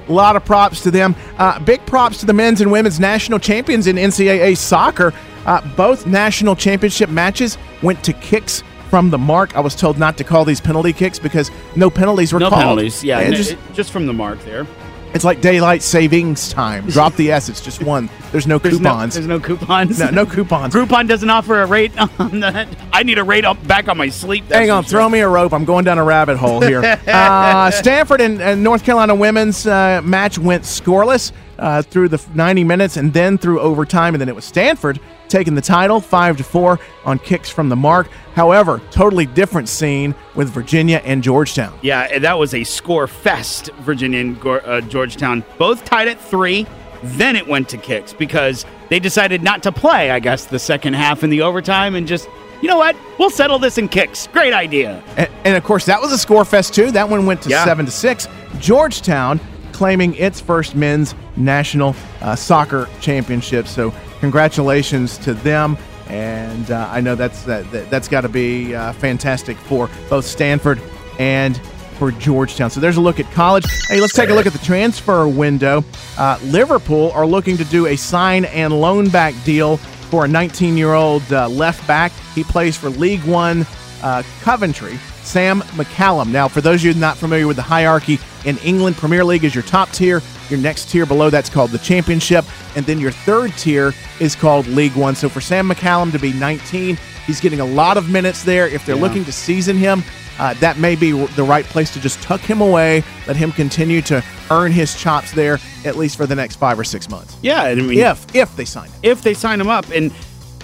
[0.09, 1.15] A lot of props to them.
[1.39, 5.13] Uh, big props to the men's and women's national champions in NCAA soccer.
[5.47, 9.57] Uh, both national championship matches went to kicks from the mark.
[9.57, 12.61] I was told not to call these penalty kicks because no penalties were no called.
[12.63, 13.03] penalties.
[13.05, 14.67] Yeah, just, it- just from the mark there.
[15.15, 16.87] it's like daylight savings time.
[16.89, 17.49] Drop the S.
[17.49, 18.09] It's just one.
[18.33, 19.15] There's no There's coupons.
[19.15, 19.99] No, there's no coupons.
[19.99, 20.75] No, no coupons.
[20.75, 22.69] Groupon doesn't offer a rate on that.
[22.93, 24.45] I need a rate up back on my sleep.
[24.47, 25.11] Hang on, throw sure.
[25.11, 25.53] me a rope.
[25.53, 26.83] I'm going down a rabbit hole here.
[27.07, 32.65] uh, Stanford and, and North Carolina women's uh, match went scoreless uh, through the 90
[32.65, 35.01] minutes and then through overtime, and then it was Stanford
[35.35, 38.09] taking the title five to four on kicks from the mark.
[38.35, 41.77] However, totally different scene with Virginia and Georgetown.
[41.83, 43.71] Yeah, that was a score fest.
[43.81, 46.67] Virginia and Gor- uh, Georgetown both tied at three.
[47.03, 50.61] Then it went to kicks because they they decided not to play, I guess, the
[50.61, 52.29] second half in the overtime and just,
[52.63, 52.95] you know what?
[53.19, 54.29] We'll settle this in kicks.
[54.29, 55.03] Great idea.
[55.17, 56.93] And, and of course, that was a score fest too.
[56.93, 57.65] That one went to Yeah.
[57.65, 58.29] seven to six.
[58.61, 59.41] Georgetown
[59.73, 63.67] claiming its first men's national uh, soccer championship.
[63.67, 63.93] So
[64.25, 65.77] congratulations to them.
[66.09, 70.25] And uh, I know that's that, that, that's got to be uh, fantastic for both
[70.25, 70.81] Stanford
[71.19, 71.59] and
[71.99, 72.71] for Georgetown.
[72.71, 73.67] So there's a look at college.
[73.89, 75.85] Hey, let's take a look at the transfer window.
[76.17, 80.79] Uh, Liverpool are looking to do a sign and loan back deal for a 19
[80.79, 82.11] year old uh, left back.
[82.35, 83.67] He plays for League One
[84.03, 86.31] uh, Coventry, Sam McCallum.
[86.31, 89.55] Now, for those of you not familiar with the hierarchy in England, Premier League is
[89.55, 90.23] your top tier.
[90.51, 92.45] Your next tier below that's called the Championship,
[92.77, 95.15] and then your third tier is called League One.
[95.15, 98.69] So for Sam McCallum to be 19, he's getting a lot of minutes there.
[98.69, 100.03] If they're looking to season him,
[100.39, 104.03] uh, that may be the right place to just tuck him away, let him continue
[104.03, 107.37] to earn his chops there at least for the next five or six months.
[107.41, 109.01] Yeah, I mean, If if they sign him.
[109.03, 110.13] if they sign him up, and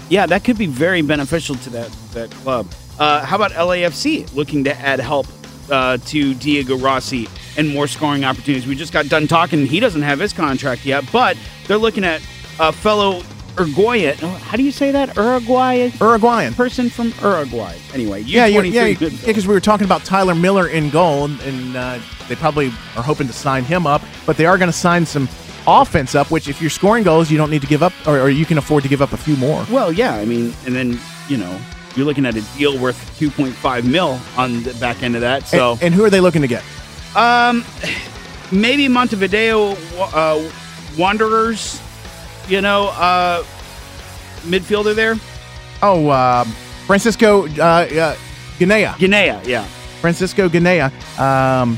[0.09, 2.67] yeah, that could be very beneficial to that that club.
[2.99, 5.25] Uh, how about LAFC looking to add help
[5.69, 8.65] uh, to Diego Rossi and more scoring opportunities?
[8.67, 9.65] We just got done talking.
[9.65, 12.21] He doesn't have his contract yet, but they're looking at
[12.59, 13.21] a fellow
[13.57, 14.15] Uruguayan.
[14.21, 15.15] oh, How do you say that?
[15.17, 16.53] Uruguayan Uruguayan.
[16.53, 17.77] person from Uruguay.
[17.93, 19.25] Anyway, Yeah, you're, U23 yeah, midfielder.
[19.25, 23.03] because we were talking about Tyler Miller in goal, and, and uh, they probably are
[23.03, 25.27] hoping to sign him up, but they are going to sign some
[25.67, 26.31] offense up.
[26.31, 28.57] Which, if you're scoring goals, you don't need to give up, or, or you can
[28.57, 29.65] afford to give up a few more.
[29.69, 30.97] Well, yeah, I mean, and then
[31.27, 31.59] you know
[31.95, 35.45] you're looking at a deal worth 2.5 mil on the back end of that.
[35.47, 36.63] So and, and who are they looking to get?
[37.15, 37.65] Um,
[38.51, 40.51] maybe Montevideo uh,
[40.97, 41.81] Wanderers.
[42.47, 43.43] You know, uh,
[44.41, 45.15] midfielder there,
[45.83, 46.47] Oh, um
[46.87, 48.15] Francisco uh, uh,
[48.57, 48.97] Ganea.
[48.97, 49.39] Guinea.
[49.49, 49.63] Yeah,
[50.01, 50.91] Francisco Ganea.
[51.19, 51.77] Um,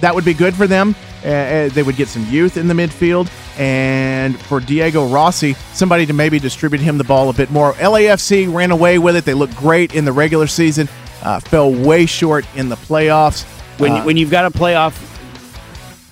[0.00, 0.94] that would be good for them.
[1.24, 3.28] Uh, uh, they would get some youth in the midfield.
[3.58, 7.72] And for Diego Rossi, somebody to maybe distribute him the ball a bit more.
[7.74, 9.24] LAFC ran away with it.
[9.24, 10.88] They looked great in the regular season,
[11.22, 13.44] uh, fell way short in the playoffs.
[13.78, 14.94] when Uh, when you've got a playoff,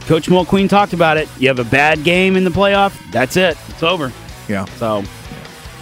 [0.06, 1.28] Coach Mulqueen talked about it.
[1.38, 2.96] You have a bad game in the playoff.
[3.12, 3.56] That's it.
[3.68, 4.12] It's over.
[4.48, 4.64] yeah.
[4.76, 5.04] So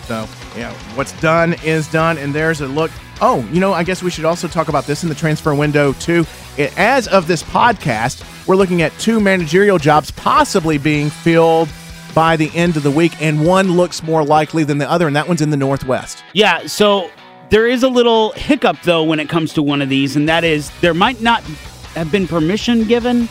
[0.07, 2.90] So, yeah, what's done is done, and there's a look.
[3.22, 5.94] Oh, you know, I guess we should also talk about this in the transfer window,
[5.94, 6.27] too.
[6.56, 11.68] It, as of this podcast, we're looking at two managerial jobs possibly being filled
[12.14, 15.16] by the end of the week, and one looks more likely than the other, and
[15.16, 16.22] that one's in the Northwest.
[16.32, 17.10] yeah, so
[17.50, 20.44] there is a little hiccup though when it comes to one of these, and that
[20.44, 21.42] is there might not
[21.96, 23.28] have been permission given.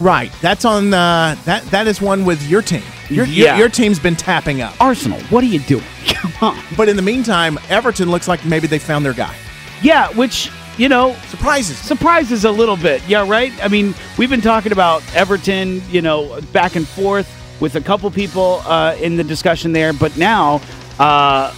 [0.00, 0.32] Right.
[0.40, 2.82] That's on, uh, that, that is one with your team.
[3.10, 4.74] Your, your- your team's been tapping up.
[4.80, 5.84] Arsenal, what are you doing?
[6.06, 6.64] Come on.
[6.76, 9.34] But in the meantime, Everton looks like maybe they found their guy.
[9.82, 13.06] Yeah, which you know Surprises surprises a little bit.
[13.06, 13.52] Yeah, right.
[13.62, 17.28] I mean, we've been talking about Everton, you know, back and forth
[17.60, 20.60] with a couple people uh, in the discussion there, but now
[20.98, 21.54] uh,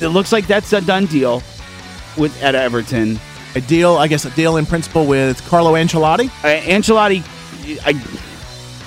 [0.00, 1.42] it looks like that's a done deal
[2.16, 3.20] with at Everton.
[3.54, 6.28] A deal, I guess, a deal in principle with Carlo Ancelotti.
[6.42, 7.22] Uh, Ancelotti,
[7.84, 7.94] I,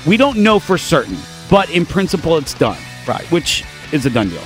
[0.07, 1.17] we don't know for certain,
[1.49, 2.77] but in principle, it's done.
[3.07, 3.25] Right.
[3.31, 4.43] which is a done deal.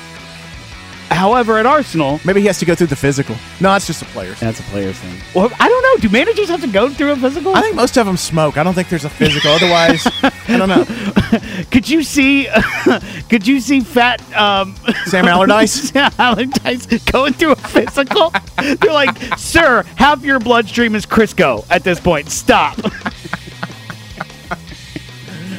[1.13, 3.35] However, at Arsenal, Maybe he has to go through the physical.
[3.59, 4.39] No, it's just a player's.
[4.39, 5.15] that's a player's thing.
[5.35, 5.97] Well, I don't know.
[6.07, 7.55] Do managers have to go through a physical?
[7.55, 8.57] I think most of them smoke.
[8.57, 9.51] I don't think there's a physical.
[9.53, 10.05] Otherwise,
[10.47, 10.85] I don't know.
[11.71, 12.47] Could you see?
[13.29, 15.89] could you see fat um, Sam Allardyce?
[15.89, 18.31] Sam Allardyce going through a physical?
[18.57, 22.29] They're like, "Sir, half your bloodstream is Crisco at this point.
[22.29, 22.77] Stop."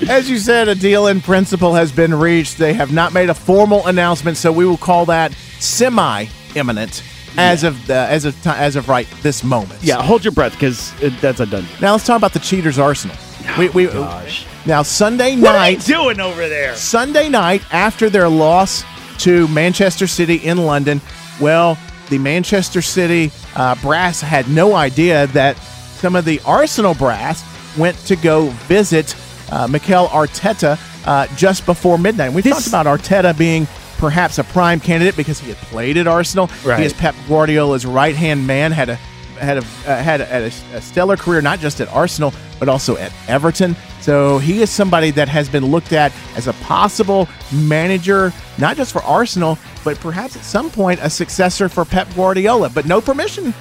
[0.08, 2.58] As you said, a deal in principle has been reached.
[2.58, 7.02] They have not made a formal announcement, so we will call that semi-imminent
[7.36, 9.82] as of the, as of as of right this moment.
[9.82, 11.64] yeah, hold your breath because that's a done.
[11.64, 11.76] deal.
[11.80, 13.16] Now let's talk about the cheaters, Arsenal.
[13.58, 14.46] we, we gosh.
[14.66, 15.80] now Sunday What night.
[15.84, 16.74] doing over there?
[16.76, 18.84] Sunday night after their loss
[19.18, 21.00] to Manchester City in London,
[21.40, 21.76] well,
[22.08, 27.42] the Manchester City uh, brass had no idea that some of the Arsenal brass
[27.76, 29.16] went to go visit
[29.50, 32.32] uh, Mikel Arteta uh, just before midnight.
[32.32, 33.66] We've This- talked about Arteta being
[33.98, 36.50] perhaps a prime candidate because he had played at Arsenal.
[36.64, 36.80] Right.
[36.80, 38.72] He is Pep Guardiola's right hand man.
[38.72, 38.96] Had a
[39.38, 42.96] had a uh, had a, a, a stellar career not just at Arsenal but also
[42.96, 43.74] at Everton.
[44.00, 48.92] So he is somebody that has been looked at as a possible manager, not just
[48.92, 52.68] for Arsenal, but perhaps at some point a successor for Pep Guardiola.
[52.70, 53.52] But no permission.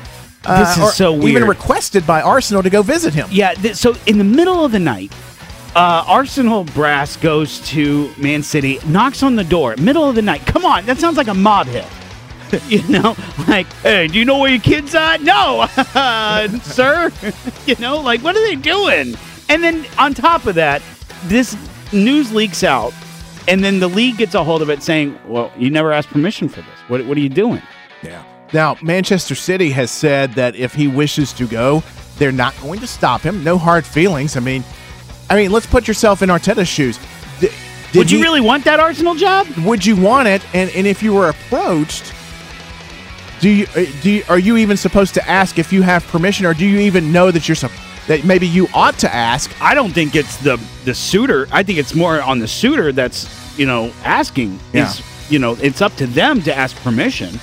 [0.45, 3.27] uh, This is so Even requested by Arsenal to go visit him.
[3.31, 3.53] Yeah.
[3.53, 5.11] Th- so in the middle of the night,
[5.75, 10.45] uh, Arsenal brass goes to Man City, knocks on the door, middle of the night.
[10.45, 11.85] Come on, that sounds like a mob hit.
[12.67, 13.15] you know,
[13.47, 15.17] like, hey, do you know where your kid's are?
[15.17, 15.65] No,
[16.63, 17.11] sir.
[17.65, 19.15] you know, like, what are they doing?
[19.49, 20.81] And then on top of that,
[21.25, 21.57] this
[21.91, 22.93] news leaks out
[23.47, 26.47] and then the league gets a hold of it saying, "Well, you never asked permission
[26.47, 26.79] for this.
[26.87, 27.61] What, what are you doing?"
[28.01, 28.23] Yeah.
[28.53, 31.83] Now, Manchester City has said that if he wishes to go,
[32.17, 33.43] they're not going to stop him.
[33.43, 34.37] No hard feelings.
[34.37, 34.63] I mean,
[35.33, 36.99] I mean, let's put yourself in Arteta's shoes.
[37.39, 37.51] Did
[37.95, 39.47] Would you he- really want that Arsenal job?
[39.65, 40.43] Would you want it?
[40.53, 42.13] And and if you were approached,
[43.39, 46.45] do you uh, do you, are you even supposed to ask if you have permission,
[46.45, 47.57] or do you even know that you're
[48.07, 49.51] that maybe you ought to ask?
[49.59, 51.47] I don't think it's the the suitor.
[51.51, 53.27] I think it's more on the suitor that's
[53.57, 54.59] you know asking.
[54.71, 54.87] Yeah.
[54.87, 57.39] Is you know it's up to them to ask permission.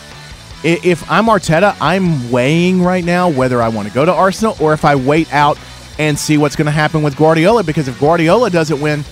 [0.63, 4.75] If I'm Arteta, I'm weighing right now whether I want to go to Arsenal or
[4.75, 5.59] if I wait out
[6.01, 7.63] and see what's going to happen with Guardiola.
[7.63, 9.05] Because if Guardiola doesn't win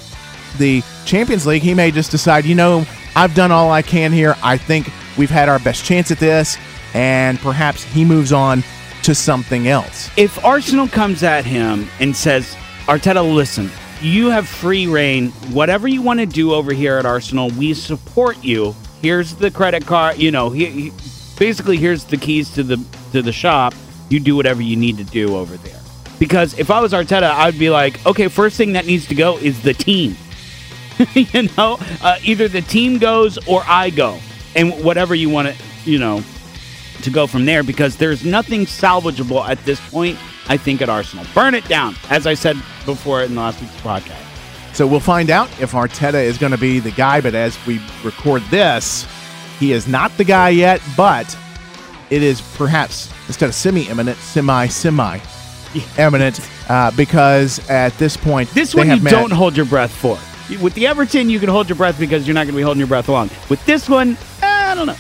[0.57, 4.35] the Champions League, he may just decide, you know, I've done all I can here.
[4.43, 6.57] I think we've had our best chance at this,
[6.95, 8.65] and perhaps he moves on
[9.03, 10.09] to something else.
[10.17, 13.71] If Arsenal comes at him and says, Arteta, listen,
[14.01, 15.31] you have free reign.
[15.53, 18.75] Whatever you want to do over here at Arsenal, we support you.
[19.03, 20.19] Here's the credit card.
[20.19, 20.93] You know, he, he-
[21.39, 22.83] basically here's the keys to the
[23.13, 23.75] to the shop.
[24.09, 25.78] You do whatever you need to do over there.
[26.19, 29.39] Because if I was Arteta, I'd be like, okay, first thing that needs to go
[29.39, 30.17] is the team.
[31.15, 34.19] you know, uh, either the team goes or I go,
[34.57, 35.55] and whatever you want to,
[35.85, 36.23] you know,
[37.03, 41.25] to go from there because there's nothing salvageable at this point, I think, at Arsenal.
[41.35, 44.25] Burn it down, as I said before in last week's podcast.
[44.75, 47.21] So we'll find out if Arteta is going to be the guy.
[47.21, 49.07] But as we record this,
[49.59, 50.81] he is not the guy yet.
[50.97, 51.37] But
[52.11, 55.19] it is perhaps instead of semi-imminent, semi-semi
[55.97, 60.19] eminent, uh, because at this point, This one you met- don't hold your breath for.
[60.63, 62.79] With the Everton, you can hold your breath because you're not going to be holding
[62.79, 63.29] your breath long.
[63.51, 64.97] With this one, I don't know.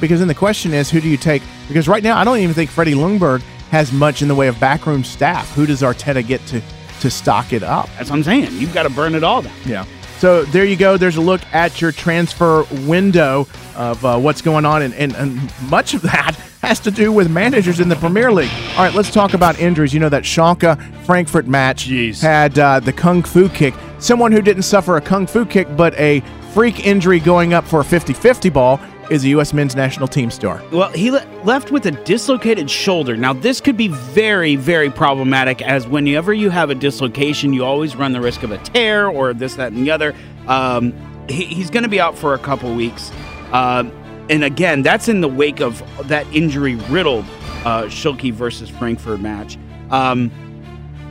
[0.00, 1.42] because then the question is, who do you take?
[1.68, 4.58] Because right now, I don't even think Freddie Ljungberg has much in the way of
[4.58, 5.52] backroom staff.
[5.54, 6.60] Who does Arteta get to
[7.00, 7.88] to stock it up?
[7.96, 8.48] That's what I'm saying.
[8.54, 9.52] You've got to burn it all down.
[9.64, 9.84] Yeah.
[10.18, 10.96] So there you go.
[10.96, 13.46] There's a look at your transfer window
[13.76, 17.30] of uh, what's going on, and, and, and much of that has to do with
[17.30, 18.50] managers in the Premier League.
[18.76, 19.94] All right, let's talk about injuries.
[19.94, 22.20] You know that Schalke Frankfurt match Jeez.
[22.20, 23.74] had uh, the kung fu kick.
[23.98, 26.20] Someone who didn't suffer a kung fu kick, but a
[26.52, 28.80] freak injury going up for a 50-50 ball
[29.10, 29.54] is a U.S.
[29.54, 30.62] men's national team star.
[30.70, 33.16] Well, he le- left with a dislocated shoulder.
[33.16, 37.96] Now, this could be very, very problematic as whenever you have a dislocation, you always
[37.96, 40.14] run the risk of a tear or this, that, and the other.
[40.46, 40.92] Um,
[41.28, 43.10] he, he's going to be out for a couple weeks.
[43.52, 43.92] Um,
[44.30, 47.24] and again, that's in the wake of that injury riddled
[47.64, 49.58] uh, Schalke versus Frankfurt match.
[49.90, 50.30] Um,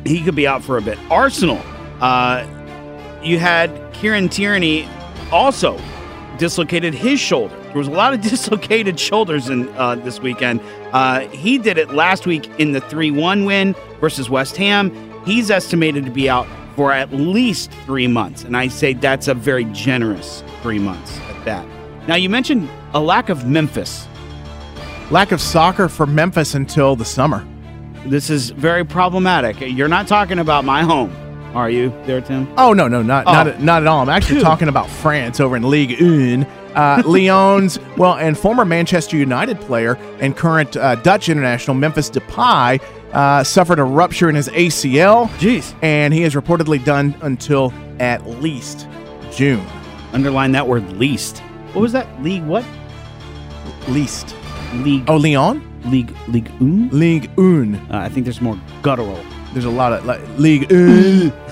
[0.05, 0.97] he could be out for a bit.
[1.09, 1.61] Arsenal,
[1.99, 2.45] uh,
[3.23, 4.87] you had Kieran Tierney
[5.31, 5.79] also
[6.37, 7.55] dislocated his shoulder.
[7.63, 10.61] There was a lot of dislocated shoulders in uh, this weekend.
[10.93, 14.91] Uh, he did it last week in the 3 1 win versus West Ham.
[15.25, 18.43] He's estimated to be out for at least three months.
[18.43, 21.76] And I say that's a very generous three months at that.
[22.07, 24.07] Now, you mentioned a lack of Memphis.
[25.11, 27.45] Lack of soccer for Memphis until the summer.
[28.05, 29.57] This is very problematic.
[29.59, 31.11] You're not talking about my home,
[31.55, 32.47] are you, there, Tim?
[32.57, 33.31] Oh no, no, not Oh.
[33.33, 34.01] not not at all.
[34.01, 36.45] I'm actually talking about France over in Ligue 1.
[36.75, 42.81] Uh, Lyon's well, and former Manchester United player and current uh, Dutch international Memphis Depay
[43.13, 45.27] uh, suffered a rupture in his ACL.
[45.39, 45.73] Jeez.
[45.81, 48.87] and he is reportedly done until at least
[49.31, 49.65] June.
[50.13, 51.41] Underline that word least.
[51.73, 52.07] What was that?
[52.21, 52.65] League what?
[53.87, 54.35] Least.
[54.73, 55.05] League.
[55.07, 56.15] Oh, Lyon, League.
[56.27, 56.51] League.
[56.59, 56.89] Un?
[56.89, 57.75] Ligue 1.
[57.75, 59.23] Uh, I think there's more guttural.
[59.53, 61.33] There's a lot of like, Ligue 1.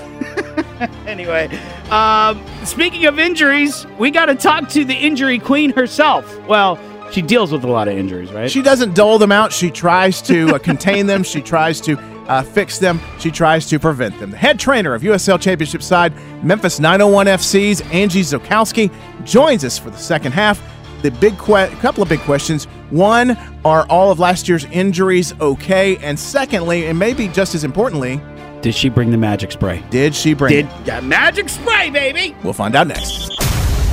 [1.06, 1.48] Anyway,
[1.90, 6.38] um, speaking of injuries, we got to talk to the injury queen herself.
[6.46, 6.78] Well,
[7.10, 8.50] she deals with a lot of injuries, right?
[8.50, 9.52] She doesn't dole them out.
[9.52, 11.22] She tries to uh, contain them.
[11.22, 11.96] She tries to
[12.28, 13.00] uh, fix them.
[13.18, 14.30] She tries to prevent them.
[14.30, 16.12] The head trainer of USL Championship side
[16.44, 18.90] Memphis 901 FC's Angie Zokowski
[19.24, 20.60] joins us for the second half.
[21.02, 22.64] The big que- couple of big questions.
[22.90, 25.96] One, are all of last year's injuries okay?
[25.98, 28.20] And secondly, and maybe just as importantly,
[28.62, 29.82] Did she bring the magic spray?
[29.90, 30.84] did she bring Did it?
[30.86, 32.34] the magic spray, baby?
[32.42, 33.30] We'll find out next.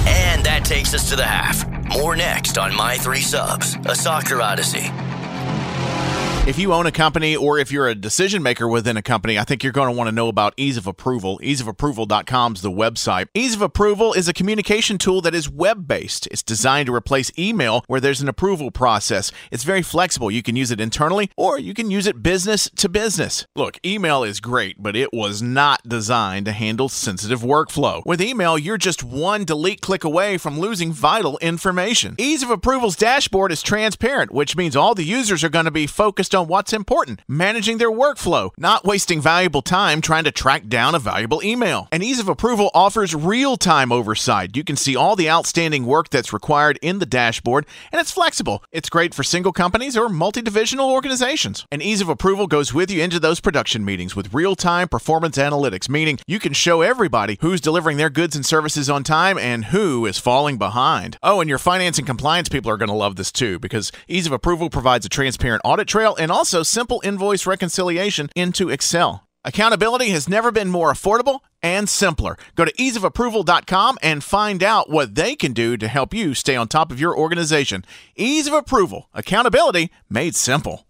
[0.07, 1.67] And that takes us to the half.
[1.97, 4.89] More next on My Three Subs, a soccer odyssey.
[6.45, 9.45] If you own a company or if you're a decision maker within a company, I
[9.45, 11.39] think you're going to want to know about Ease of Approval.
[11.41, 13.29] Easeofapproval.com is the website.
[13.33, 16.27] Ease of Approval is a communication tool that is web based.
[16.27, 19.31] It's designed to replace email where there's an approval process.
[19.51, 20.29] It's very flexible.
[20.29, 23.47] You can use it internally or you can use it business to business.
[23.55, 28.05] Look, email is great, but it was not designed to handle sensitive workflow.
[28.05, 32.15] With email, you're just one delete click away from losing vital information.
[32.17, 35.87] Ease of Approval's dashboard is transparent, which means all the users are going to be
[35.87, 40.67] focused focused on what's important, managing their workflow, not wasting valuable time trying to track
[40.67, 41.87] down a valuable email.
[41.91, 44.55] And Ease of Approval offers real time oversight.
[44.57, 48.63] You can see all the outstanding work that's required in the dashboard, and it's flexible.
[48.71, 51.65] It's great for single companies or multi divisional organizations.
[51.71, 55.37] And Ease of Approval goes with you into those production meetings with real time performance
[55.37, 59.65] analytics, meaning you can show everybody who's delivering their goods and services on time and
[59.65, 61.17] who is falling behind.
[61.21, 64.25] Oh, and your finance and compliance people are going to love this too because Ease
[64.25, 69.27] of Approval provides a transparent audit trail and also simple invoice reconciliation into Excel.
[69.43, 72.37] Accountability has never been more affordable and simpler.
[72.55, 76.69] Go to easeofapproval.com and find out what they can do to help you stay on
[76.69, 77.83] top of your organization.
[78.15, 80.85] Ease of Approval, accountability made simple.